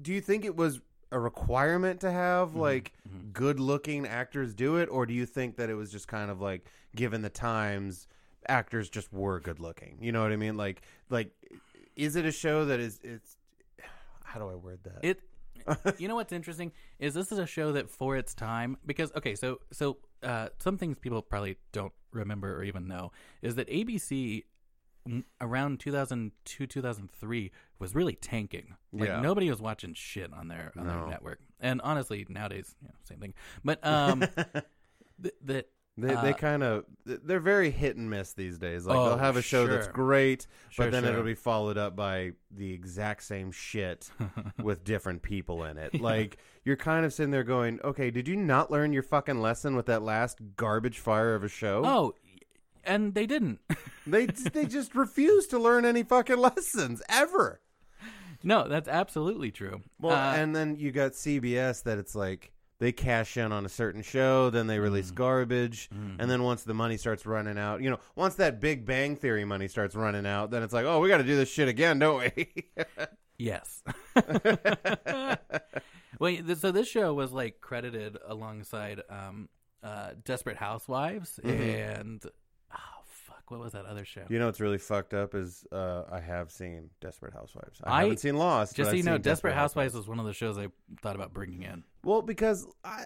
[0.01, 2.93] do you think it was a requirement to have like
[3.33, 6.41] good looking actors do it, or do you think that it was just kind of
[6.41, 8.07] like given the times,
[8.47, 9.97] actors just were good looking?
[10.01, 10.57] You know what I mean?
[10.57, 11.31] Like like,
[11.95, 13.37] is it a show that is it's
[14.23, 15.03] how do I word that?
[15.03, 15.19] It.
[15.99, 19.35] you know what's interesting is this is a show that for its time because okay
[19.35, 23.11] so so uh, some things people probably don't remember or even know
[23.43, 24.43] is that ABC
[25.39, 28.75] around 2002 2003 was really tanking.
[28.91, 29.21] Like Yeah.
[29.21, 30.99] nobody was watching shit on their on No.
[31.01, 31.39] their network.
[31.59, 33.33] And honestly, nowadays, you know, same thing.
[33.63, 34.19] But um,
[35.19, 35.65] the, the
[35.97, 38.85] They Uh, they kind of they're very hit and miss these days.
[38.85, 41.11] Like Oh, they'll have a show that's great, Sure, but then sure.
[41.11, 44.09] it'll be followed up by the exact same shit
[44.63, 45.99] with different people in it.
[45.99, 49.75] Like you're kind of sitting there going, "Okay, did you not learn your fucking lesson
[49.75, 52.13] with that last garbage fire of a show?" oh,
[52.83, 53.59] and they didn't.
[54.07, 57.61] They they just refuse to learn any fucking lessons ever.
[58.43, 59.81] no, that's absolutely true.
[59.99, 63.69] Well, Uh, and then you got CBS that it's like they cash in on a
[63.69, 64.81] certain show, then they Mm.
[64.81, 68.87] release garbage, and then once the money starts running out, you know, once that Big
[68.87, 71.49] Bang Theory money starts running out, then it's like, oh, we got to do this
[71.49, 72.65] shit again, don't we?
[73.37, 73.81] Yes.
[76.19, 79.49] well, th- so this show was like credited alongside um,
[79.83, 82.40] uh, Desperate Housewives and oh fuck,
[83.51, 84.23] what was that other show?
[84.29, 87.79] you know what's really fucked up is uh, I have seen Desperate Housewives.
[87.83, 88.75] I, I- haven't seen Lost.
[88.75, 90.67] Just so you know, seen Desperate Housewives was one of the shows I
[91.01, 93.05] thought about bringing in Well, because I,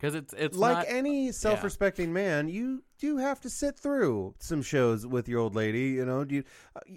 [0.00, 4.62] because it's it's like not, any self-respecting man, you do have to sit through some
[4.62, 5.88] shows with your old lady.
[5.88, 6.44] You know, do you,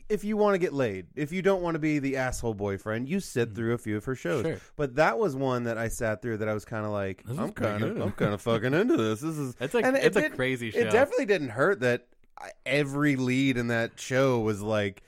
[0.07, 3.09] if you want to get laid, if you don't want to be the asshole boyfriend,
[3.09, 4.45] you sit through a few of her shows.
[4.45, 4.53] Mm-hmm.
[4.53, 4.61] Sure.
[4.77, 7.51] But that was one that I sat through that I was kind of like, I'm
[7.51, 7.99] kind of.
[8.01, 9.19] I'm kind of fucking into this.
[9.19, 10.79] This is It's a and it it's a crazy show.
[10.79, 12.07] It definitely didn't hurt that
[12.65, 15.03] every lead in that show was like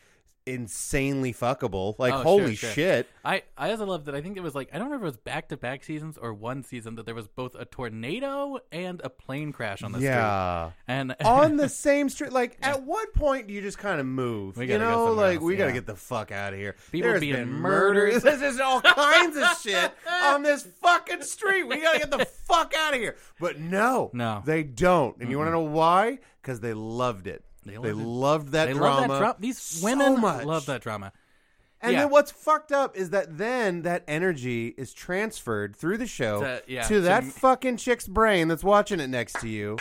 [0.45, 1.95] insanely fuckable.
[1.97, 2.71] Like, Oh, holy sure, sure.
[2.71, 3.09] shit.
[3.23, 4.15] I I also love that.
[4.15, 6.17] I think it was like I don't remember if it was back to back seasons
[6.17, 9.97] or one season that there was both a tornado and a plane crash on the
[9.99, 10.73] street.
[10.87, 12.31] And on the same street.
[12.31, 14.57] Like, at what point do you just kind of move?
[14.61, 15.75] You know, like else, we gotta yeah.
[15.75, 16.75] get the fuck out of here.
[16.91, 18.05] People There's being murdered.
[18.13, 18.23] murders.
[18.23, 19.91] There's just all kinds of shit
[20.23, 21.63] on this fucking street.
[21.63, 23.15] We gotta get the fuck out of here.
[23.39, 24.41] But no, No.
[24.45, 25.17] they don't.
[25.19, 26.19] And you want to know why?
[26.41, 27.43] Because they loved it.
[27.65, 28.99] They They, loved that they drama.
[28.99, 29.35] love that drama.
[29.39, 30.45] These so women much.
[30.45, 31.11] love that drama.
[31.81, 32.01] And Yeah.
[32.03, 36.63] then what's fucked up is that then that energy is transferred through the show To-
[36.67, 39.77] yeah, to that fucking chick's brain that's watching it next to you.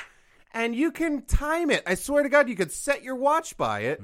[0.52, 1.82] And you can time it.
[1.86, 4.00] I swear to God, you could set your watch by it.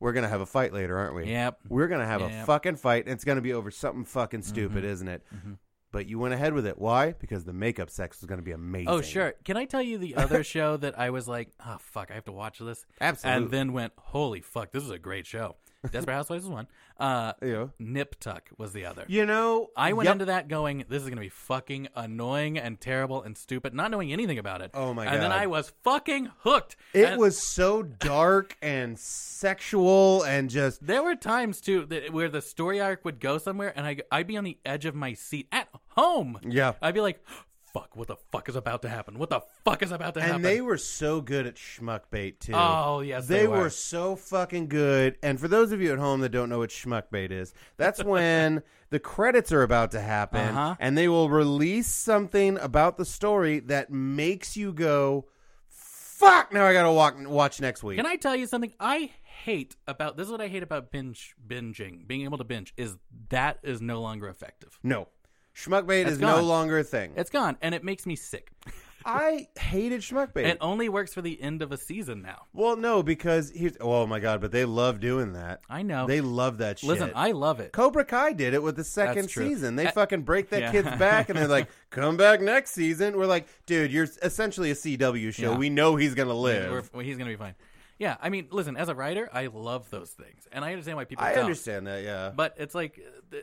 [0.00, 1.22] We're going to have a fight later, aren't we?
[1.22, 1.30] Mm-hmm.
[1.30, 1.58] Yep.
[1.68, 4.42] We're going to have a fucking fight, and it's going to be over something fucking
[4.42, 4.92] stupid, Mm-hmm.
[4.92, 5.22] isn't it?
[5.92, 6.78] But you went ahead with it.
[6.78, 7.12] Why?
[7.12, 8.88] Because the makeup sex was going to be oh, amazing.
[8.88, 9.34] Oh, sure.
[9.44, 12.24] Can I tell you the other show that I was like, oh, fuck, I have
[12.24, 12.84] to watch this?
[13.00, 13.42] Absolutely.
[13.42, 15.56] And then went, holy fuck, this is a great show.
[15.90, 16.68] Desperate Housewives is one.
[16.98, 17.66] Uh, Yeah.
[17.78, 19.04] Nip Tuck was the other.
[19.08, 20.14] You know, I went yep.
[20.14, 23.90] into that going, this is going to be fucking annoying and terrible and stupid, not
[23.90, 24.70] knowing anything about it.
[24.74, 25.14] Oh, my god.
[25.14, 26.76] And then I was fucking hooked.
[26.94, 32.28] It And was so dark and sexual and just There were times too that where
[32.28, 35.14] the story arc would go somewhere, and I I'd be on the edge of my
[35.14, 36.38] seat at home.
[36.46, 36.74] Yeah.
[36.80, 37.24] I'd be like,
[37.72, 37.96] "Fuck!
[37.96, 39.18] What the fuck is about to happen?
[39.18, 42.40] What the fuck is about to happen?" And they were so good at schmuck bait
[42.40, 42.52] too.
[42.54, 43.58] Oh, yes, they, they were.
[43.62, 43.70] were.
[43.70, 45.16] so fucking good.
[45.22, 48.02] And for those of you at home that don't know what schmuck bait is, that's
[48.04, 50.76] when the credits are about to happen, Uh-huh.
[50.78, 55.26] and they will release something about the story that makes you go,
[55.68, 57.96] "Fuck!" Now I gotta walk, watch next week.
[57.96, 58.72] Can I tell you something?
[58.78, 62.06] I hate about this is what I hate about binge binging.
[62.06, 62.96] Being able to binge is
[63.30, 64.78] that is no longer effective.
[64.82, 65.08] no,
[65.54, 66.44] schmuck bait It's is no gone.
[66.46, 67.12] longer a thing.
[67.16, 68.50] It's gone, and it makes me sick.
[69.04, 70.46] I hated schmuck bait.
[70.46, 72.42] It only works for the end of a season now.
[72.52, 75.60] well, no, because here's oh my god, but they love doing that.
[75.68, 76.06] I know.
[76.06, 76.88] They love that shit.
[76.88, 77.72] Listen, I love it.
[77.72, 79.48] Cobra Kai did it with the second true.
[79.48, 79.74] season.
[79.74, 80.70] They Uh, fucking break that yeah.
[80.70, 83.16] kid's back and they're like, come back next season.
[83.16, 85.50] We're like, dude, you're essentially a CW show.
[85.50, 85.58] Yeah.
[85.58, 86.70] We know he's going to live.
[86.70, 87.56] We're- well, he's gonna be fine.
[88.02, 91.04] Yeah, I mean, listen, as a writer, I love those things, and I understand why
[91.04, 91.24] people.
[91.24, 91.44] I don't.
[91.44, 92.32] understand that, yeah.
[92.34, 92.98] But it's like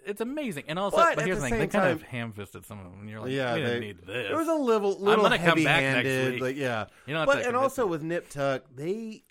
[0.06, 2.02] it's amazing, and also, But but, at here's the the thing: they same kind of
[2.02, 3.00] time- ham-fisted some of them.
[3.00, 4.32] And you're like, yeah, we didn't they- need this.
[4.32, 6.34] It was a little, little gonna come back next heavy-handed.
[6.34, 6.42] week.
[6.42, 9.24] Like, yeah, You don't have but and also with Nip Tuck, they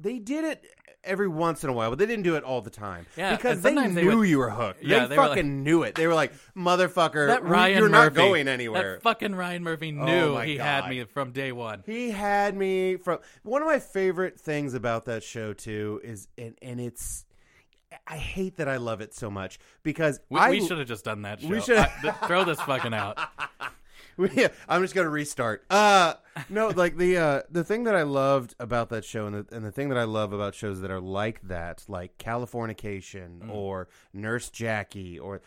[0.00, 0.64] they did it
[1.06, 3.06] every once in a while, but they didn't do it all the time.
[3.16, 4.82] Yeah, because they sometimes they knew would- you were hooked.
[4.82, 5.94] Yeah, they, they were like- fucking knew it.
[5.94, 8.94] They were like, motherfucker, that Ryan you're Murphy, not going anywhere.
[8.96, 10.64] That fucking Ryan Murphy Oh knew my he God.
[10.64, 11.82] had me from day one.
[11.86, 16.54] He had me from one of my favorite things about that show too is and
[16.60, 17.24] and it's
[18.06, 21.22] I hate that I love it so much because We, we should have just done
[21.22, 21.40] that.
[21.40, 21.48] Show.
[21.48, 21.86] We should-
[22.26, 23.18] throw this fucking out.
[24.18, 25.64] Yeah, I'm just gonna restart.
[25.70, 26.14] Uh
[26.48, 29.64] no, like the uh the thing that I loved about that show and the and
[29.64, 33.50] the thing that I love about shows that are like that, like Californication Mm.
[33.54, 35.42] or Nurse Jackie or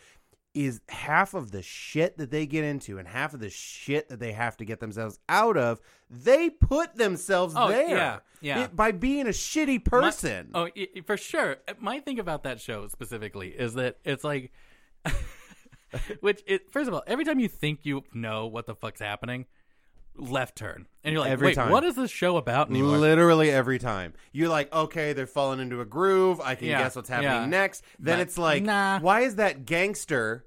[0.52, 4.18] is half of the shit that they get into and half of the shit that
[4.18, 7.88] they have to get themselves out of, they put themselves Oh, there.
[7.88, 8.64] yeah, yeah.
[8.64, 10.50] It- by being a shitty My- person.
[10.54, 11.58] oh, i- i- for sure.
[11.78, 14.50] My thing about that show specifically is that it's like,
[16.20, 19.46] which it first of all, every time you think you know what the fuck's happening,
[20.16, 21.70] left turn, and you're like, Every wait, time.
[21.70, 22.98] what is this show about anymore?
[22.98, 24.12] Literally every time.
[24.32, 26.40] You're like, okay, they're falling into a groove.
[26.40, 27.46] I can Yeah, guess what's happening yeah.
[27.46, 27.82] next.
[27.98, 28.98] Then But it's like, nah.
[29.00, 30.44] why is that gangster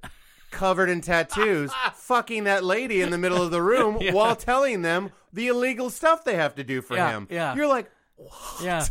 [0.51, 4.13] covered in tattoos fucking that lady in the middle of the room Yeah.
[4.13, 7.27] while telling them the illegal stuff they have to do for Yeah, him?
[7.31, 7.55] yeah.
[7.55, 7.89] You're like,
[8.61, 8.85] yeah,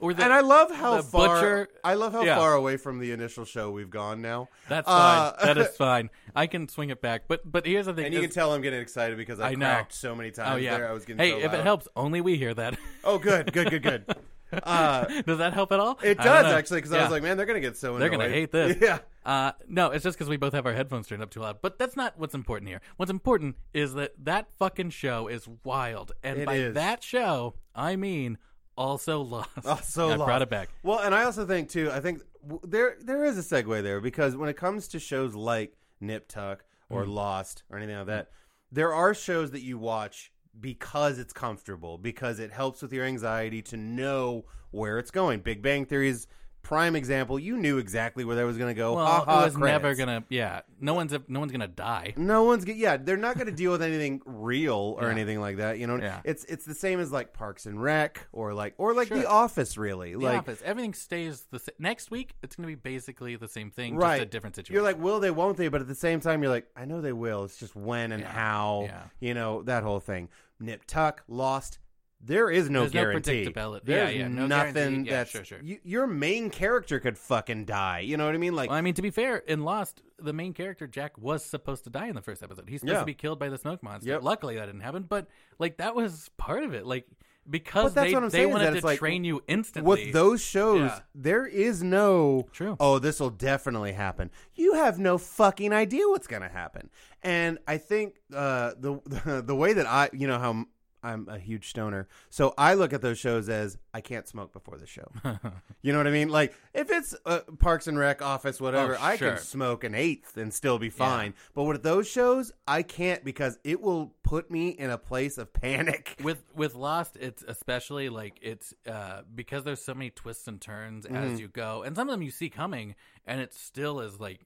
[0.00, 2.36] or the, and I love how the far butcher- I love how yeah.
[2.36, 4.48] far away from the initial show we've gone now.
[4.68, 5.46] that's Uh, fine.
[5.46, 6.10] that is fine.
[6.36, 8.06] I can swing it back, but but here's the thing.
[8.06, 10.56] And you can tell I'm getting excited because I, I cracked so many times oh
[10.56, 10.88] yeah, there.
[10.88, 12.78] I was getting hey, so if it helps, only we hear that.
[13.04, 14.04] Oh, good, good, good, good.
[14.50, 15.98] Uh, Does that help at all?
[16.02, 18.50] it does actually because I was like, man, they're gonna get so They're gonna hate
[18.50, 18.78] this.
[18.80, 19.00] Yeah.
[19.22, 21.58] Uh, no, it's just because we both have our headphones turned up too loud.
[21.60, 22.80] But that's not what's important here.
[22.96, 26.74] What's important is that that fucking show is wild, and It by is.
[26.76, 28.38] that show, I mean
[28.78, 29.50] also lost.
[29.66, 30.70] Also I brought it back.
[30.82, 31.90] Well, and I also think too.
[31.92, 32.22] I think
[32.64, 36.64] there there is a segue there because when it comes to shows like Nip Tuck
[36.88, 37.12] or Mm.
[37.12, 38.30] Lost or anything like that,
[38.72, 43.62] there are shows that you watch because it's comfortable because it helps with your anxiety
[43.62, 45.40] to know where it's going.
[45.40, 46.26] Big Bang Theory's
[46.68, 47.38] prime example.
[47.38, 48.94] You knew exactly where that was going to go.
[48.94, 50.22] Well, ha, ha, it was never gonna.
[50.28, 52.12] Yeah, no one's no one's gonna die.
[52.18, 52.98] No one's get yeah.
[52.98, 55.10] They're not going to deal with anything real or Yeah.
[55.10, 55.78] anything like that.
[55.78, 56.20] You know, Yeah.
[56.24, 59.16] it's it's the same as like Parks and Rec or like or like Sure.
[59.18, 59.78] The Office.
[59.78, 61.74] Really, The like Office, everything stays the same.
[61.78, 64.74] Next week, it's gonna be basically the same thing, right, just a different situation.
[64.74, 65.30] You're like, will they?
[65.30, 65.68] Won't they?
[65.68, 67.44] But at the same time, you're like, I know they will.
[67.44, 68.30] It's just when and Yeah.
[68.30, 68.82] how.
[68.84, 69.02] Yeah.
[69.20, 70.28] You know that whole thing.
[70.60, 71.78] Nip Tuck, Lost.
[72.20, 73.44] There is no There's no guarantee.
[73.46, 73.80] predictability.
[73.84, 75.10] There's Yeah, yeah, no nothing guarantee.
[75.10, 75.58] Yeah, that's sure, sure.
[75.62, 78.00] You, your main character could fucking die.
[78.00, 78.56] You know what I mean?
[78.56, 81.84] Like, Well, I mean, to be fair, in Lost, the main character Jack was supposed
[81.84, 82.68] to die in the first episode.
[82.68, 83.00] He's supposed Yeah.
[83.00, 84.10] to be killed by the smoke monster.
[84.10, 84.22] Yep.
[84.24, 85.04] Luckily, that didn't happen.
[85.04, 85.28] But
[85.60, 86.84] like, that was part of it.
[86.86, 87.06] Like,
[87.48, 89.24] because But that's they what I'm they saying is wanted that to it's like, train
[89.24, 89.88] you instantly.
[90.06, 91.00] with those shows, Yeah.
[91.14, 92.76] there is no True.
[92.80, 94.30] Oh, this will definitely happen.
[94.54, 96.90] You have no fucking idea what's going to happen.
[97.22, 100.66] And I think uh, the the way that I, you know, how
[101.02, 104.78] I'm a huge stoner, so I look at those shows as I can't smoke before
[104.78, 105.10] the show.
[105.82, 106.28] you know what I mean?
[106.28, 109.32] Like if it's uh, Parks and Rec, Office, whatever, Oh, I sure.
[109.34, 111.34] can smoke an eighth and still be fine.
[111.54, 115.52] But with those shows, I can't because it will put me in a place of
[115.62, 116.16] panic.
[116.22, 121.06] with with Lost, it's especially like it's uh, because there's so many twists and turns
[121.06, 121.16] Mm-hmm.
[121.16, 122.94] as you go, and some of them you see coming,
[123.26, 124.40] and it still is like,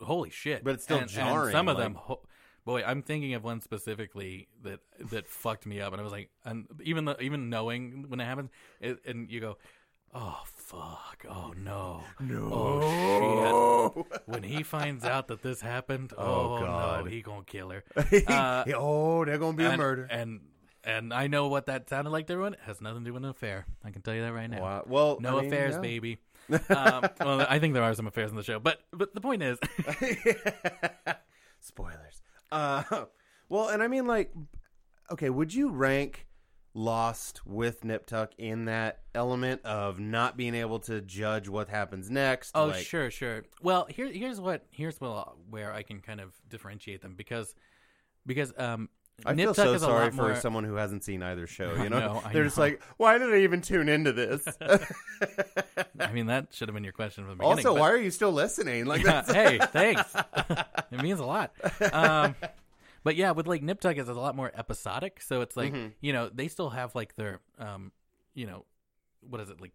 [0.00, 0.62] holy shit!
[0.64, 2.22] But it's still And- and jarring, some of like- them, ho-
[2.68, 6.28] boy, I'm thinking of one specifically that that fucked me up, and I was like,
[6.44, 9.56] and even the, even knowing when it happens, it, and you go,
[10.14, 12.50] oh fuck, oh no, No.
[12.52, 14.22] oh shit.
[14.26, 17.04] When he finds out that this happened, Oh, oh, God.
[17.04, 17.82] no, he gonna kill her.
[17.96, 20.06] Uh, oh, they're gonna be a murder.
[20.10, 20.40] And
[20.84, 22.52] and I know what that sounded like to everyone.
[22.52, 23.64] It has nothing to do with an affair.
[23.82, 24.60] I can tell you that right now.
[24.60, 24.84] Wow.
[24.86, 25.80] Well, No I mean, affairs, yeah.
[25.80, 26.18] baby.
[26.68, 29.42] um, well, I think there are some affairs in the show, but but the point
[29.42, 29.58] is,
[31.60, 32.22] Spoilers.
[32.50, 32.82] Uh,
[33.48, 34.32] well, and I mean, like,
[35.10, 36.26] okay, would you rank
[36.74, 42.10] Lost with Nip Tuck in that element of not being able to judge what happens
[42.10, 42.52] next?
[42.54, 43.44] oh Like, sure, sure.
[43.62, 47.54] Well, here here's what here's what, where I can kind of differentiate them because
[48.26, 48.90] because um,
[49.26, 50.36] I Nip feel Tuck so is a sorry lot for more.
[50.36, 51.74] someone who hasn't seen either show.
[51.76, 52.64] I You know, know, I they're just know.
[52.64, 54.46] like, why did I even tune into this?
[56.00, 57.58] I mean, that should have been your question from the beginning.
[57.66, 58.84] also, but- why are you still listening?
[58.86, 60.14] Like, that's, hey, thanks.
[60.92, 61.52] it means a lot.
[61.92, 62.34] Um,
[63.04, 65.20] but yeah, with like Nip Tuck, it's a lot more episodic.
[65.20, 65.88] So it's like Mm-hmm.
[66.00, 67.92] you know they still have like their um,
[68.34, 68.64] you know,
[69.20, 69.72] what is it like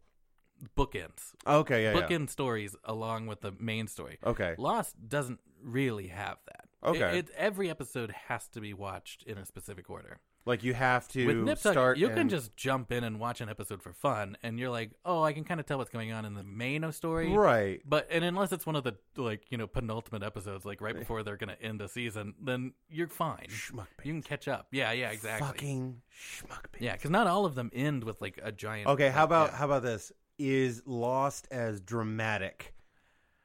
[0.75, 2.01] bookends, okay, yeah, yeah.
[2.01, 4.19] bookend stories along with the main story.
[4.25, 6.65] Okay, Lost doesn't really have that.
[6.85, 7.17] Okay.
[7.17, 10.19] it, it, every episode has to be watched in a specific order.
[10.45, 11.97] like you have to With Nip Tuck, start.
[11.97, 15.23] you can just jump in and watch an episode for fun, and you're like, oh,
[15.23, 17.81] I can kind of tell what's going on in the main of story, right.
[17.85, 21.23] but and unless it's one of the like you know penultimate episodes, like right before
[21.23, 23.47] they're gonna end the season, then you're fine.
[23.47, 24.67] Schmuck You can catch up.
[24.71, 25.47] Yeah, yeah, exactly.
[25.47, 26.65] Fucking schmuck.
[26.73, 26.81] bitch.
[26.81, 28.87] Yeah, because not all of them end with like a giant.
[28.87, 29.57] Okay, how about yeah.
[29.57, 30.11] how about this?
[30.45, 32.73] Is Lost as dramatic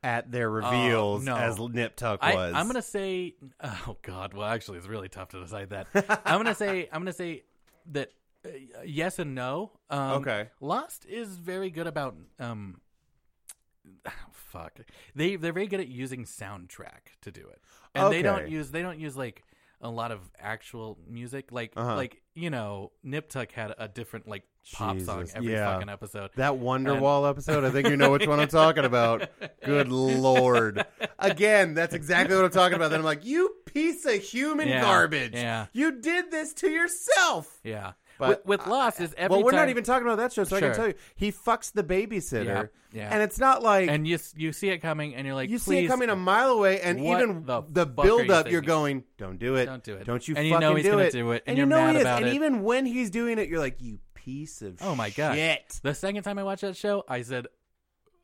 [0.03, 1.37] at their reveals Oh, no.
[1.37, 2.55] as Nip Tuck was?
[2.55, 4.35] I'm gonna say, oh god.
[4.35, 5.87] Well, actually, it's really tough to decide that.
[6.25, 7.45] I'm gonna say, I'm gonna say
[7.93, 8.11] that
[8.45, 8.49] uh,
[8.85, 9.71] yes and no.
[9.91, 10.49] Um, Okay.
[10.61, 12.81] Lost is very good about um.
[14.33, 14.81] Fuck.
[15.15, 17.61] They they're very good at using soundtrack to do it,
[17.95, 19.45] and they don't use they don't use like
[19.81, 21.53] a lot of actual music.
[21.53, 21.97] Like Uh-huh.
[21.97, 25.73] like you know, Nip Tuck had a different like pop song every yeah.
[25.73, 26.31] fucking episode.
[26.37, 27.65] that And- Wonderwall episode.
[27.65, 29.29] I think you know which one I'm talking about.
[29.65, 30.85] Good lord!
[31.19, 32.91] Again, that's exactly what I'm talking about.
[32.91, 35.35] Then I'm like, you piece of human Yeah, garbage.
[35.35, 35.67] yeah.
[35.73, 37.61] You did this to yourself.
[37.65, 37.93] Yeah.
[38.19, 40.57] But with, with Lost is every well, we're not even talking about that show, so
[40.57, 43.09] I can tell you, he fucks the babysitter, Yeah, yeah.
[43.13, 45.59] and it's not like and you s- you see it coming, and you're like, you
[45.59, 48.27] see it "Please, coming a mile away, and what even the the, fuck are build
[48.27, 48.67] you up, you're thinking?
[48.67, 50.91] going, "Don't do it, Don't do it." don't you And you fucking know he's do
[50.91, 52.35] gonna it, do it, and you you're know mad he is, about and it.
[52.35, 55.95] even when he's doing it, you're like, "You piece of Oh my god!" shit." The
[55.95, 57.47] second time I watched that show, I said,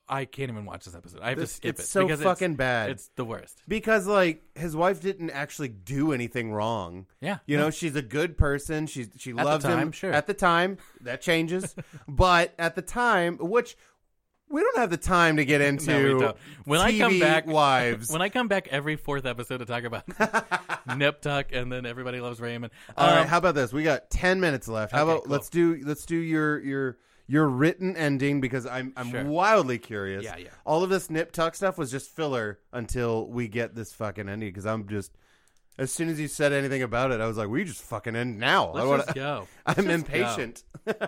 [0.08, 1.20] "I can't even watch this episode.
[1.22, 1.78] I have This- to skip it.
[1.80, 2.90] it's it so because fucking bad.
[2.90, 7.06] It's the worst." because like his wife didn't actually do anything wrong.
[7.20, 7.64] Yeah, You no.
[7.64, 8.86] know, she's a good person.
[8.86, 9.92] She she the loves time, him.
[9.92, 10.12] sure.
[10.12, 11.74] At the time, that changes.
[12.08, 13.76] but at the time, which
[14.50, 16.18] we don't have the time to get into.
[16.18, 16.34] No.
[16.64, 18.10] When I come back, wives.
[18.12, 20.04] when I come back every fourth episode to talk about
[20.96, 22.72] Nip Tuck, and then everybody loves Raymond.
[22.96, 23.72] All right, Um, how about this?
[23.72, 24.92] We got ten minutes left.
[24.92, 25.32] How Okay, about cool.
[25.32, 29.24] let's do let's do your your your written ending because I'm I'm Sure.
[29.24, 30.24] wildly curious.
[30.24, 30.48] Yeah, yeah.
[30.64, 34.48] All of this nip tuck stuff was just filler until we get this fucking ending
[34.50, 35.12] because I'm just.
[35.76, 38.38] As soon as you said anything about it, I was like, "We just fucking end
[38.38, 39.48] now." I let's wanna, just go.
[39.66, 40.64] I'm Let's just impatient.
[40.86, 40.92] go.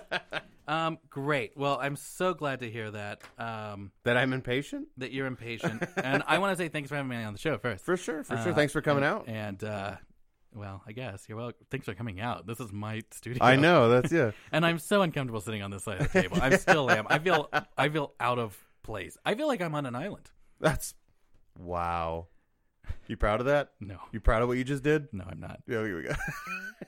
[0.69, 1.53] Um, great.
[1.57, 3.21] Well, I'm so glad to hear that.
[3.39, 7.09] Um, that I'm impatient that you're impatient, and I want to say thanks for having
[7.09, 7.85] me on the show first.
[7.85, 8.25] for sure.
[8.25, 8.51] For sure.
[8.51, 9.29] Uh, Thanks for coming out.
[9.29, 9.95] And uh,
[10.57, 11.53] well, I guess you're well.
[11.71, 12.47] Thanks for coming out.
[12.47, 13.45] This is my studio.
[13.45, 14.31] I know that's yeah.
[14.53, 16.39] and I'm so uncomfortable sitting on this side of the table.
[16.41, 17.07] I still am.
[17.09, 19.17] I feel I feel out of place.
[19.25, 20.31] I feel like I'm on an island.
[20.61, 20.95] That's
[21.59, 22.29] wow.
[23.09, 23.73] You proud of that?
[23.81, 25.09] No, You proud of what you just did?
[25.13, 25.61] no, I'm not.
[25.67, 26.15] Yeah, here we go.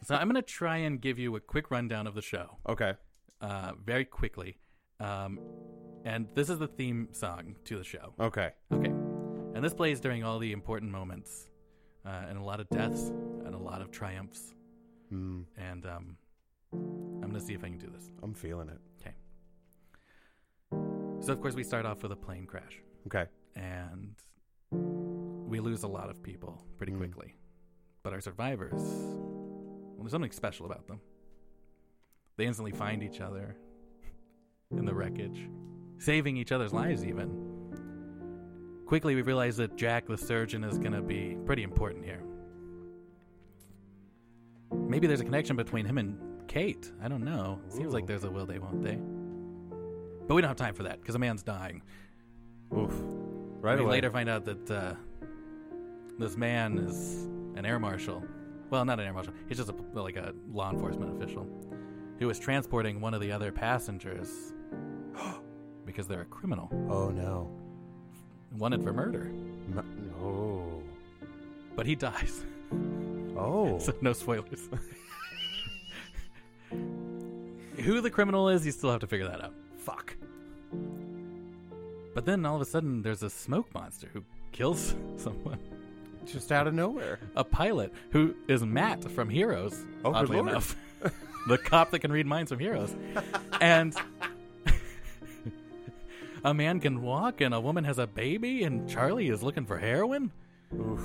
[0.04, 2.92] So I'm gonna try and give you a quick rundown of the show, okay.
[3.40, 4.58] uh, very quickly.
[5.00, 5.40] Um,
[6.04, 8.12] and this is the theme song to the show.
[8.20, 8.50] Okay.
[8.72, 8.90] Okay.
[8.90, 11.48] And this plays during all the important moments,
[12.06, 13.10] uh, and a lot of deaths,
[13.70, 14.54] lot of triumphs.
[15.10, 15.42] Hmm.
[15.56, 16.16] And um,
[16.72, 18.10] I'm going to see if I can do this.
[18.22, 18.78] I'm feeling it.
[19.00, 19.14] Okay.
[21.20, 23.24] So, of course, we start off with a plane crash, Okay.
[23.56, 24.14] and
[25.50, 26.98] we lose a lot of people pretty Mm.
[26.98, 27.34] quickly.
[28.02, 31.00] But our survivors, well, there's something special about them.
[32.36, 33.56] They instantly find each other
[34.70, 35.48] in the wreckage,
[35.98, 37.44] saving each other's lives, even.
[38.86, 42.22] Quickly, we realize that Jack the surgeon is going to be pretty important here.
[44.89, 46.18] Maybe there's a connection between him and
[46.49, 46.91] Kate.
[47.03, 47.61] I don't know.
[47.68, 48.99] Seems like there's a will they, won't they.
[50.26, 51.82] But we don't have time for that because a man's dying.
[52.76, 52.93] Oof.
[53.61, 53.93] Right we away.
[53.93, 54.95] later find out that uh,
[56.18, 57.26] this man is
[57.57, 58.24] an air marshal.
[58.70, 59.34] Well, not an air marshal.
[59.47, 61.47] He's just a, like a law enforcement official
[62.18, 64.53] who was transporting one of the other passengers
[65.86, 67.51] because they're a criminal, Oh no.
[68.57, 69.30] wanted for murder.
[69.74, 69.84] No.
[70.22, 70.82] oh.
[71.76, 72.45] But he dies.
[73.39, 73.78] Oh.
[73.82, 74.68] so no spoilers.
[77.80, 79.55] Who the criminal is, you still have to figure that out.
[79.78, 80.16] Fuck.
[82.14, 85.59] But then all of a sudden, there's a smoke monster who kills someone.
[86.26, 87.20] Just out of nowhere.
[87.36, 89.86] a pilot who is Matt from Heroes.
[90.05, 90.76] Oh, oddly enough,
[91.47, 92.95] the cop that can read minds from Heroes,
[93.62, 93.97] and
[96.45, 99.78] a man can walk, and a woman has a baby, and Charlie is looking for
[99.78, 100.30] heroin.
[100.78, 101.01] Oof.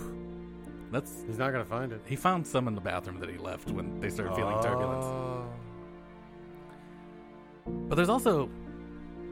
[0.94, 2.02] That's He's not gonna find it.
[2.06, 5.06] he found some in the bathroom that he left when they started feeling turbulence.
[5.06, 5.46] Oh.
[7.66, 8.48] But there's also,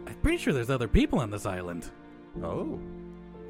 [0.07, 1.87] I'm pretty sure there's other people on this island.
[2.43, 2.79] Oh.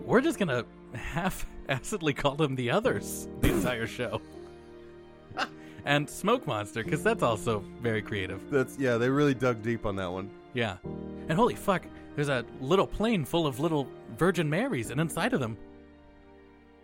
[0.04, 4.22] We're just gonna half-assedly call them the others the entire show.
[5.86, 8.42] and Smoke Monster, because that's also very creative.
[8.52, 8.98] That's yeah.
[8.98, 10.30] They really dug deep on that one.
[10.54, 10.78] Yeah.
[10.84, 11.86] And holy fuck,
[12.16, 13.88] there's a little plane full of little
[14.18, 15.58] Virgin Marys, and inside of them,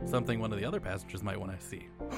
[0.06, 1.88] something one of the other passengers might want to see.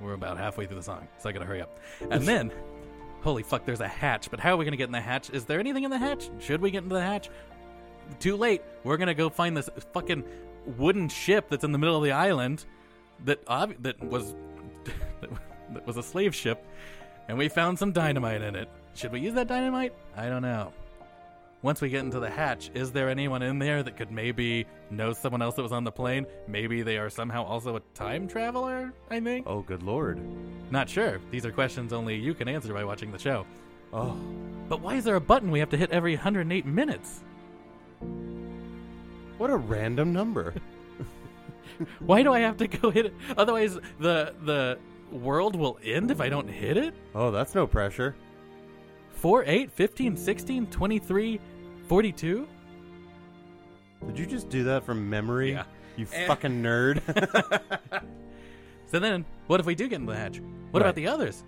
[0.00, 1.78] We're about halfway through the song, so I gotta hurry up.
[2.10, 2.52] And then,
[3.22, 4.30] holy fuck, there's a hatch.
[4.30, 5.30] But how are we gonna get in the hatch?
[5.30, 6.30] Is there anything in the hatch?
[6.38, 7.30] Should we get into the hatch?
[8.20, 8.62] Too late.
[8.84, 10.24] We're gonna go find this fucking
[10.76, 12.64] wooden ship that's in the middle of the island
[13.24, 14.34] that ob- that was
[15.20, 16.64] that was a slave ship,
[17.26, 18.68] and we found some dynamite in it.
[18.94, 19.94] Should we use that dynamite?
[20.16, 20.72] I don't know.
[21.60, 25.12] Once we get into the hatch, is there anyone in there that could maybe know
[25.12, 26.24] someone else that was on the plane?
[26.46, 29.44] Maybe they are somehow also a time traveler, I think?
[29.48, 30.20] Oh, good lord.
[30.70, 31.20] Not sure.
[31.32, 33.44] These are questions only you can answer by watching the show.
[33.92, 34.16] Oh.
[34.68, 37.24] But why is there a button we have to hit every 108 minutes?
[39.38, 40.54] What a random number.
[42.00, 43.14] Why do I have to go hit it?
[43.36, 44.78] Otherwise, the the
[45.12, 46.94] world will end if I don't hit it?
[47.14, 48.16] oh, that's no pressure.
[49.18, 51.40] 4, 8, 15, 16, 23,
[51.88, 52.48] 42?
[54.06, 55.52] Did you just do that from memory?
[55.52, 55.64] Yeah.
[55.96, 56.26] You Eh.
[56.26, 57.00] fucking nerd.
[58.90, 60.40] So then, what if we do get into the hatch?
[60.70, 60.86] What Right.
[60.86, 61.44] about the others?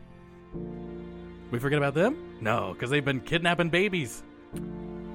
[1.51, 2.37] We forget about them?
[2.43, 4.23] No, because they've been kidnapping babies.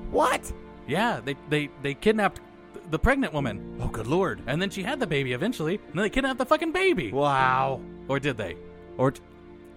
[0.10, 0.52] what?
[0.88, 2.42] Yeah, they, they, they kidnapped
[2.90, 3.78] the pregnant woman.
[3.80, 4.42] Oh, good lord.
[4.48, 7.12] And then she had the baby eventually, and then they kidnapped the fucking baby.
[7.12, 7.80] Wow.
[8.08, 8.56] Or did they?
[8.98, 9.22] Or t-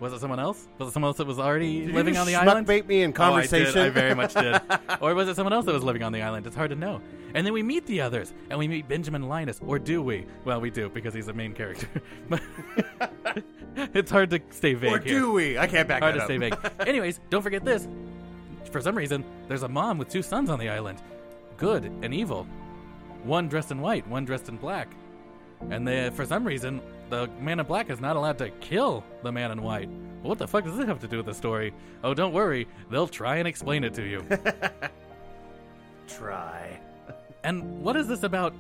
[0.00, 0.68] Was it someone else?
[0.78, 2.66] Was it someone else that was already Did living on the island?
[2.66, 3.76] bait me in conversation.
[3.76, 3.86] Oh, I did.
[3.86, 4.60] I, very much did.
[5.00, 6.46] or was it someone else that was living on the island?
[6.46, 7.00] It's hard to know.
[7.34, 10.26] And then we meet the others, and we meet Benjamin Linus, or do we?
[10.44, 11.88] Well, we do because he's the main character.
[12.28, 12.40] but
[13.76, 15.18] it's hard to stay vague or here.
[15.18, 15.58] do we?
[15.58, 16.56] I can't back Hard to stay vague.
[16.86, 17.88] Anyways, don't forget this.
[18.70, 21.02] For some reason, there's a mom with two sons on the island,
[21.56, 22.46] good and evil.
[23.24, 24.88] One dressed in white, one dressed in black.
[25.70, 26.80] And they, for some reason,
[27.10, 29.88] the man in black is not allowed to kill the man in white.
[30.22, 31.72] What the fuck does this have to do with the story?
[32.02, 34.24] Oh, don't worry, they'll try and explain it to you.
[36.08, 36.80] Try.
[37.44, 38.52] and what is this about?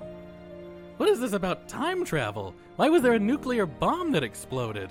[0.98, 2.54] What is this about time travel?
[2.76, 4.90] Why was there a nuclear bomb that exploded?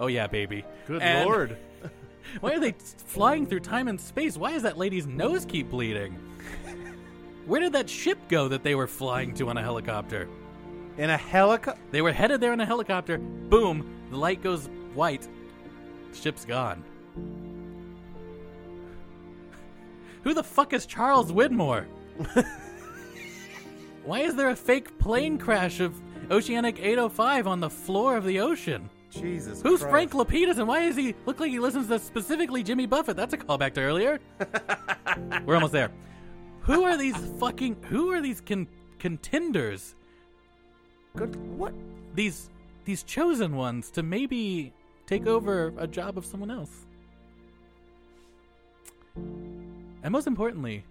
[0.00, 0.64] Oh yeah, baby.
[0.86, 1.56] Good And- lord.
[2.40, 2.72] Why are they
[3.06, 4.36] flying through time and space?
[4.36, 6.16] Why does that lady's nose keep bleeding?
[7.46, 10.28] Where did that ship go that they were flying to on a helicopter?
[10.98, 11.80] In a helicopter.
[11.90, 13.18] They were headed there in a helicopter.
[13.18, 15.26] Boom, the light goes white.
[16.12, 16.84] Ship's gone.
[20.24, 21.86] Who the fuck is Charles Widmore?
[24.04, 25.94] Why is there a fake plane crash of
[26.30, 28.88] Oceanic 805 on the floor of the ocean?
[29.10, 29.60] Jesus.
[29.62, 29.90] Who's Christ.
[29.90, 33.16] Frank Lapidus and why does he look like he listens to specifically Jimmy Buffett?
[33.16, 34.18] That's a callback to earlier.
[35.44, 35.90] We're almost there.
[36.62, 38.68] Who are these fucking who are these con-
[38.98, 39.94] contenders?
[41.16, 41.36] Good.
[41.58, 41.74] What?
[42.14, 42.50] These
[42.84, 44.72] these chosen ones to maybe
[45.06, 46.86] take over a job of someone else.
[49.14, 50.84] And most importantly,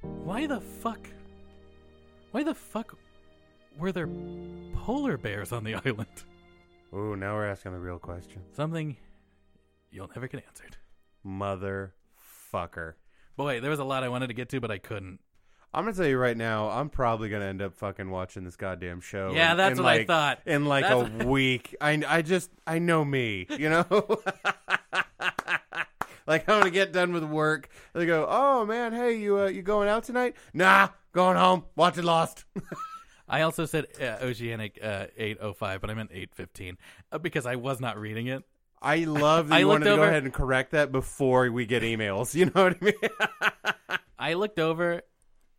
[0.00, 1.06] why the fuck
[2.32, 2.96] why the fuck
[3.78, 4.08] were there
[4.74, 6.24] polar bears on the island?
[6.92, 8.42] Ooh, now we're asking the real question.
[8.52, 8.96] Something
[9.90, 10.76] you'll never get answered.
[11.24, 12.94] Motherfucker.
[13.36, 15.20] Boy, there was a lot I wanted to get to, but I couldn't.
[15.72, 19.00] I'm gonna tell you right now, I'm probably gonna end up fucking watching this goddamn
[19.00, 19.32] show.
[19.32, 20.40] Yeah, in- that's in what I thought.
[20.44, 23.84] In like That's- a week, I I just I know me, you know.
[26.26, 27.68] like I'm gonna get done with work.
[27.92, 30.34] They go, oh man, hey, you uh, you going out tonight?
[30.52, 32.44] Nah, going home, watching Lost.
[33.28, 36.76] I also said uh, Oceanic uh, 805, but I meant 815
[37.12, 38.42] uh, because I was not reading it.
[38.82, 41.84] I love that I you wanted to go ahead and correct that before we get
[41.84, 42.34] emails.
[42.34, 43.98] You know what I mean?
[44.18, 45.02] I looked over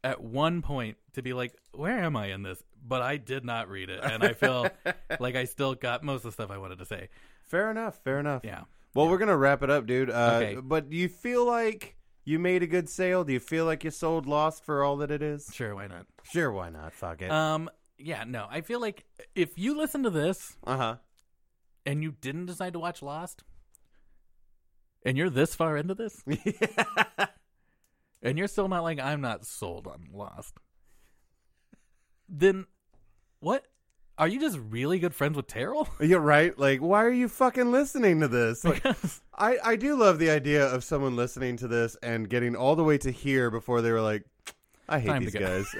[0.03, 2.61] at one point to be like, where am I in this?
[2.85, 4.67] But I did not read it, and I feel
[5.19, 7.09] like I still got most of the stuff I wanted to say.
[7.47, 7.99] fair enough.
[8.03, 8.41] Fair enough.
[8.43, 8.63] Yeah.
[8.93, 10.09] Well, we're gonna wrap it up, dude.
[10.09, 10.55] Uh, Okay.
[10.61, 11.95] But do you feel like
[12.25, 13.23] you made a good sale?
[13.23, 15.49] Do you feel like you sold Lost for all that it is?
[15.53, 16.05] Sure, why not?
[16.23, 16.93] Sure, why not?
[16.93, 17.31] Fuck it.
[17.31, 20.95] Um, yeah, no, I feel like if you listen to this uh huh,
[21.85, 23.43] and you didn't decide to watch Lost,
[25.05, 26.23] and you're this far into this,
[28.21, 30.55] and you're still not like I'm not sold on Lost,
[32.29, 32.65] then
[33.39, 33.65] what?
[34.17, 35.87] Are you just really good friends with Terrell?
[35.99, 36.57] You're right.
[36.59, 38.63] Like, why are you fucking listening to this?
[38.63, 42.55] Like, Because I I do love the idea of someone listening to this and getting
[42.55, 44.23] all the way to here before they were like,
[44.87, 45.65] I hate Time these guys.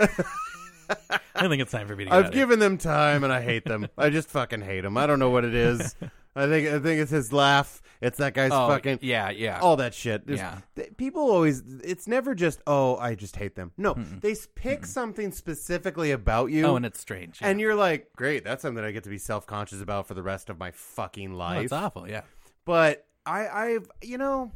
[1.36, 3.66] I think it's time for me to get I've given them time and I hate
[3.66, 3.88] them.
[3.98, 4.98] I just fucking hate them.
[4.98, 5.96] I don't know what it is.
[6.36, 7.82] I think I think it's his laugh.
[8.00, 9.60] It's that guy's Oh, fucking yeah, yeah.
[9.60, 10.26] all that shit.
[10.26, 10.60] There's- Yeah.
[10.76, 11.62] th- people always.
[11.84, 13.72] It's never just oh I just hate them.
[13.78, 16.66] No, they s- pick something specifically about you.
[16.66, 17.42] oh, and it's strange.
[17.42, 17.50] Yeah.
[17.50, 20.24] and you're like, great, that's something I get to be self conscious about for the
[20.24, 21.64] rest of my fucking oh, life.
[21.64, 22.10] it's awful.
[22.10, 22.22] Yeah.
[22.66, 24.52] But I, I've, you know,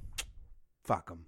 [0.85, 1.25] fuck them.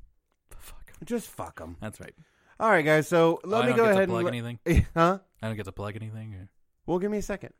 [0.58, 0.92] Fuck.
[1.04, 1.76] Just fuck them.
[1.82, 2.16] That's right.
[2.60, 3.08] All right, guys.
[3.08, 4.86] So let Oh, I me don't go get to ahead plug and anything.
[4.96, 5.20] huh?
[5.42, 6.34] I don't get to plug anything.
[6.34, 6.50] Or...
[6.88, 7.54] Well, give me a second.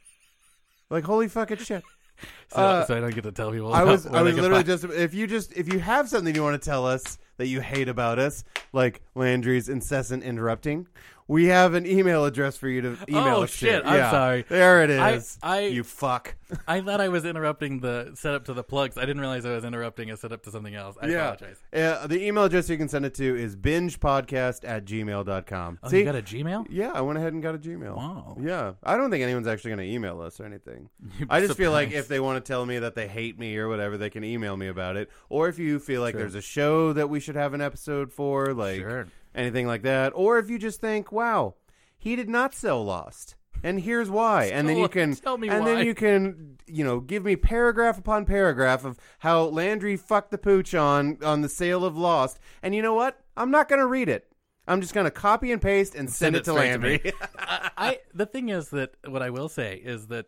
[0.90, 1.82] like holy fucking shit.
[2.52, 3.72] So, Uh, so I don't get to tell people.
[3.72, 6.60] I was I was literally just if you just if you have something you want
[6.60, 8.42] to tell us that you hate about us,
[8.72, 10.88] like Landry's incessant interrupting,
[11.30, 13.50] we have an email address for you to email Oh, us.
[13.50, 14.10] shit, I'm Yeah.
[14.10, 14.44] sorry.
[14.48, 15.38] There it is.
[15.42, 16.34] I- I- you fuck.
[16.66, 18.98] I thought I was interrupting the setup to the plugs.
[18.98, 20.96] I didn't realize I was interrupting a setup to something else.
[21.00, 21.62] I apologize.
[21.72, 25.78] Uh, the email address you can send it to is bingepodcast at gmail.com.
[25.82, 25.98] Oh, See?
[25.98, 26.66] you got a Gmail?
[26.70, 27.94] yeah, I went ahead and got a Gmail.
[27.96, 28.36] Wow.
[28.40, 28.72] Yeah.
[28.82, 30.88] I don't think anyone's actually going to email us or anything.
[31.30, 33.68] I just feel like if they want to tell me that they hate me or
[33.68, 35.10] whatever, they can email me about it.
[35.28, 36.22] Or if you feel like Sure.
[36.22, 39.06] there's a show that we should have an episode for, like Sure.
[39.34, 40.12] Anything like that.
[40.14, 41.54] Or if you just think, wow,
[41.98, 43.36] he did not sell Lost.
[43.62, 44.44] And here's why.
[44.46, 45.74] and then you can Tell me and why.
[45.74, 50.38] then you can you know give me paragraph upon paragraph of how Landry fucked the
[50.38, 52.38] pooch on on the sale of Lost.
[52.62, 53.20] And you know what?
[53.36, 54.26] I'm not going to read it.
[54.66, 56.70] I'm just going to copy and paste and send, Send it, it to straight to
[56.70, 57.00] Landry.
[57.04, 57.12] me.
[57.38, 60.26] I, I the thing is that what I will say is that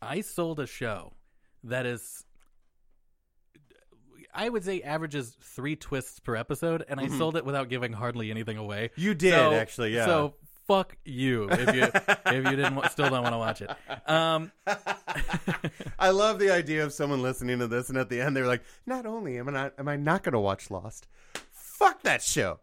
[0.00, 1.12] I sold a show
[1.62, 2.24] that is
[4.34, 8.30] I would say averages three twists per episode, and I sold it without giving hardly
[8.30, 8.90] anything away.
[8.92, 9.00] Mm-hmm.
[9.00, 10.06] You did, So- actually, yeah.
[10.06, 10.34] So
[10.66, 11.82] fuck you if you
[12.26, 13.70] if you didn't still don't want to watch it.
[14.08, 14.52] Um,
[15.98, 18.62] I love the idea of someone listening to this, and at the end they're like,
[18.86, 21.08] "Not only am I not am I not going to watch Lost,
[21.50, 22.60] fuck that show,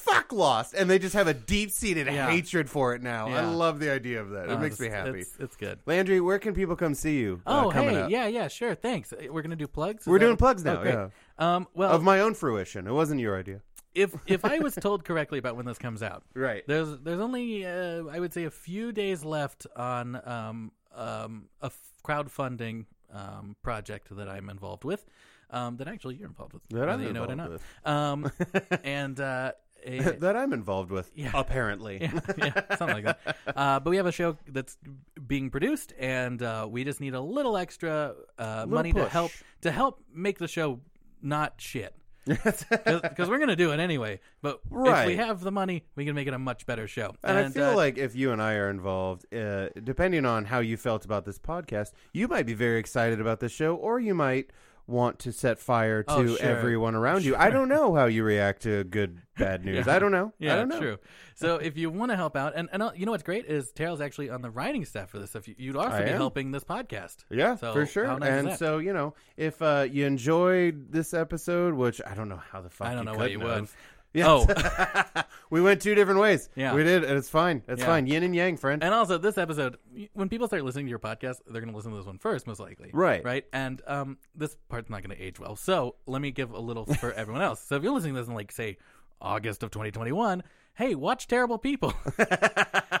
[0.00, 2.30] fuck Lost," and they just have a deep seated Yeah.
[2.30, 3.28] hatred for it now.
[3.28, 3.50] I Yeah.
[3.50, 4.44] love the idea of that.
[4.48, 5.20] It uh, makes me happy.
[5.20, 5.78] It's, it's good.
[5.86, 7.40] Landry, where can people come see you?
[7.46, 8.10] uh, Oh, coming hey, up?
[8.10, 8.74] yeah, yeah, sure.
[8.74, 9.12] Thanks.
[9.12, 10.02] Uh, We're gonna do plugs.
[10.02, 10.82] Is We're that doing what- plugs oh, now.
[10.82, 10.94] great.
[10.94, 12.86] yeah, Um, well, of my own fruition.
[12.86, 13.60] It wasn't your idea,
[13.94, 16.64] if if I was told correctly about when this comes out, right?
[16.66, 21.66] there's there's only uh, I would say a few days left on um um a
[21.66, 25.04] f- crowdfunding um project that I'm involved with.
[25.52, 26.62] Um, that actually you're involved with.
[26.68, 27.50] That I'm you know or not.
[27.50, 28.30] involved Um,
[28.84, 29.52] and uh,
[29.84, 31.10] a, that I'm involved with.
[31.14, 31.30] Yeah.
[31.34, 33.36] Apparently, yeah, yeah, something like that.
[33.56, 34.78] Uh, but we have a show that's
[35.26, 39.70] being produced, and uh, we just need a little extra uh, money to help to
[39.70, 40.80] help make the show
[41.20, 41.94] not shit.
[42.24, 44.20] Because we're gonna do it anyway.
[44.42, 47.14] But if we have the money, we can make it a much better show.
[47.24, 50.60] And, I feel uh, like if you and I are involved, uh, depending on how
[50.60, 54.14] you felt about this podcast, you might be very excited about this show, or you
[54.14, 54.50] might
[54.90, 56.38] want to set fire to Oh, sure.
[56.46, 57.36] everyone around you.
[57.36, 59.86] I don't know how you react to good, bad news.
[59.86, 59.94] Yeah.
[59.94, 60.32] I don't know.
[60.38, 60.78] Yeah, I don't know.
[60.78, 60.98] true.
[61.36, 63.72] So if you want to help out, and, and uh, you know what's great is
[63.72, 65.34] Terrell's actually on the writing staff for this.
[65.34, 66.16] If you, you'd also I be am.
[66.18, 67.16] helping this podcast.
[67.30, 68.18] Yeah, So, for sure.
[68.18, 72.42] nice and so you know, if uh, you enjoyed this episode, which I don't know
[72.52, 73.68] how the fuck I don't know you what you would.
[74.12, 74.26] Yeah.
[74.28, 74.46] Oh.
[75.50, 76.48] we went two different ways.
[76.56, 76.74] Yeah.
[76.74, 77.62] we did, and it's fine.
[77.68, 77.86] It's Yeah.
[77.86, 78.06] fine.
[78.06, 78.82] Yin and yang, friend.
[78.82, 79.76] And also, this episode,
[80.14, 82.46] when people start listening to your podcast, they're going to listen to this one first,
[82.46, 82.90] most likely.
[82.92, 83.24] Right.
[83.24, 83.44] Right.
[83.52, 85.56] And um, this part's not going to age well.
[85.56, 87.60] So let me give a little for everyone else.
[87.60, 88.78] So if you're listening to this in, like, say,
[89.20, 90.42] August of 2021,
[90.74, 91.92] hey, watch Terrible People.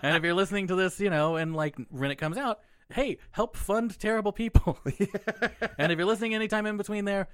[0.02, 2.58] and if you're listening to this, you know, and like when it comes out,
[2.92, 4.78] hey, help fund Terrible People.
[5.78, 7.28] and if you're listening anytime in between there,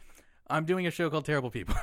[0.48, 1.74] I'm doing a show called Terrible People.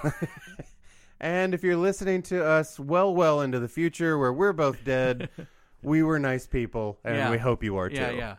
[1.24, 5.30] And if you're listening to us well, well into the future where we're both dead,
[5.82, 7.32] we were nice people, and Yeah.
[7.32, 7.95] we hope you are too.
[7.95, 8.36] yeah, yeah.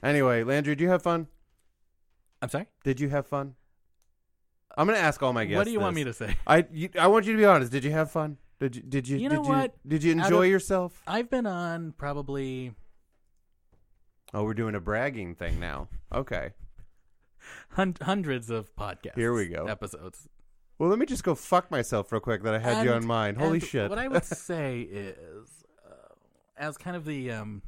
[0.00, 1.26] Anyway, Landry, did you have fun?
[2.40, 2.68] I'm sorry?
[2.84, 3.56] Did you have fun?
[4.78, 5.56] I'm going to ask all my guests.
[5.58, 6.36] what do you want me to say?
[6.46, 7.72] I you, I want you to be honest.
[7.72, 8.38] Did you have fun?
[8.60, 9.74] Did you did you, You did know you what?
[9.88, 11.02] did you Out enjoy of- yourself?
[11.08, 12.72] I've been on probably
[14.32, 15.88] Oh, we're doing a bragging thing now.
[16.14, 16.50] Okay.
[17.70, 19.16] hun- hundreds of podcasts.
[19.16, 19.64] Here we go.
[19.66, 20.28] Episodes.
[20.80, 23.06] Well, let me just go fuck myself real quick that I had you And- on
[23.06, 23.34] mine.
[23.34, 23.90] Holy shit.
[23.90, 25.46] What I would say is,
[25.86, 26.14] uh,
[26.56, 27.60] as kind of the um,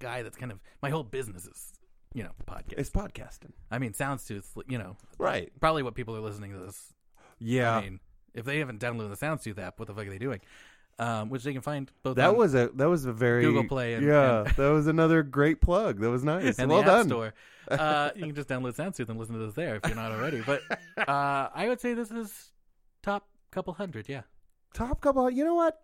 [0.00, 1.72] guy that's kind of my whole business is,
[2.14, 2.74] you know, podcast.
[2.78, 3.52] it's podcasting.
[3.70, 5.52] I mean, Soundstooth, you know, Right.
[5.60, 6.92] probably what people are listening to this.
[7.38, 7.76] Yeah.
[7.76, 8.00] I mean,
[8.34, 10.40] if they haven't downloaded the Soundstooth app, what the fuck are they doing?
[10.98, 13.64] Um, which they can find both that on- was a that was a very Google
[13.64, 16.00] Play and- yeah and- that was another great plug.
[16.00, 16.58] That was nice.
[16.58, 17.08] and well the App done.
[17.08, 17.34] Store.
[17.70, 20.40] Uh, you can just download Soundstooth and listen to this there if you're not already.
[20.40, 20.62] But
[21.08, 22.50] uh, I would say this is
[23.02, 24.08] top couple hundred.
[24.08, 24.22] Yeah.
[24.72, 25.28] Top couple.
[25.30, 25.78] You know what?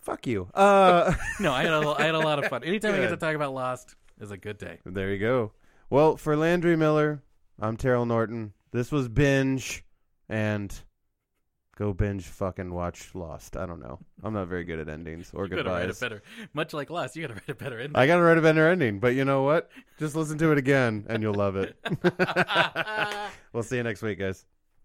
[0.00, 0.48] Fuck you.
[0.54, 2.62] Uh, No, I had a, I had a lot of fun.
[2.62, 4.78] Anytime I get to talk about Lost is a good day.
[4.84, 5.52] there you go.
[5.90, 7.22] Well, for Landry Miller,
[7.58, 8.52] I'm Terrell Norton.
[8.70, 9.84] This was binge,
[10.28, 10.72] and
[11.78, 12.24] go binge.
[12.24, 13.56] Fucking watch Lost.
[13.56, 13.98] I don't know.
[14.22, 16.22] I'm not very good at endings or You gotta write it better.
[16.52, 17.78] Much like Lost, you gotta write a better.
[17.78, 17.96] ending.
[17.96, 19.70] I gotta write a better ending, but you know what?
[19.98, 21.76] Just listen to it again, and you'll love it.
[23.52, 24.44] we'll see you next week, guys.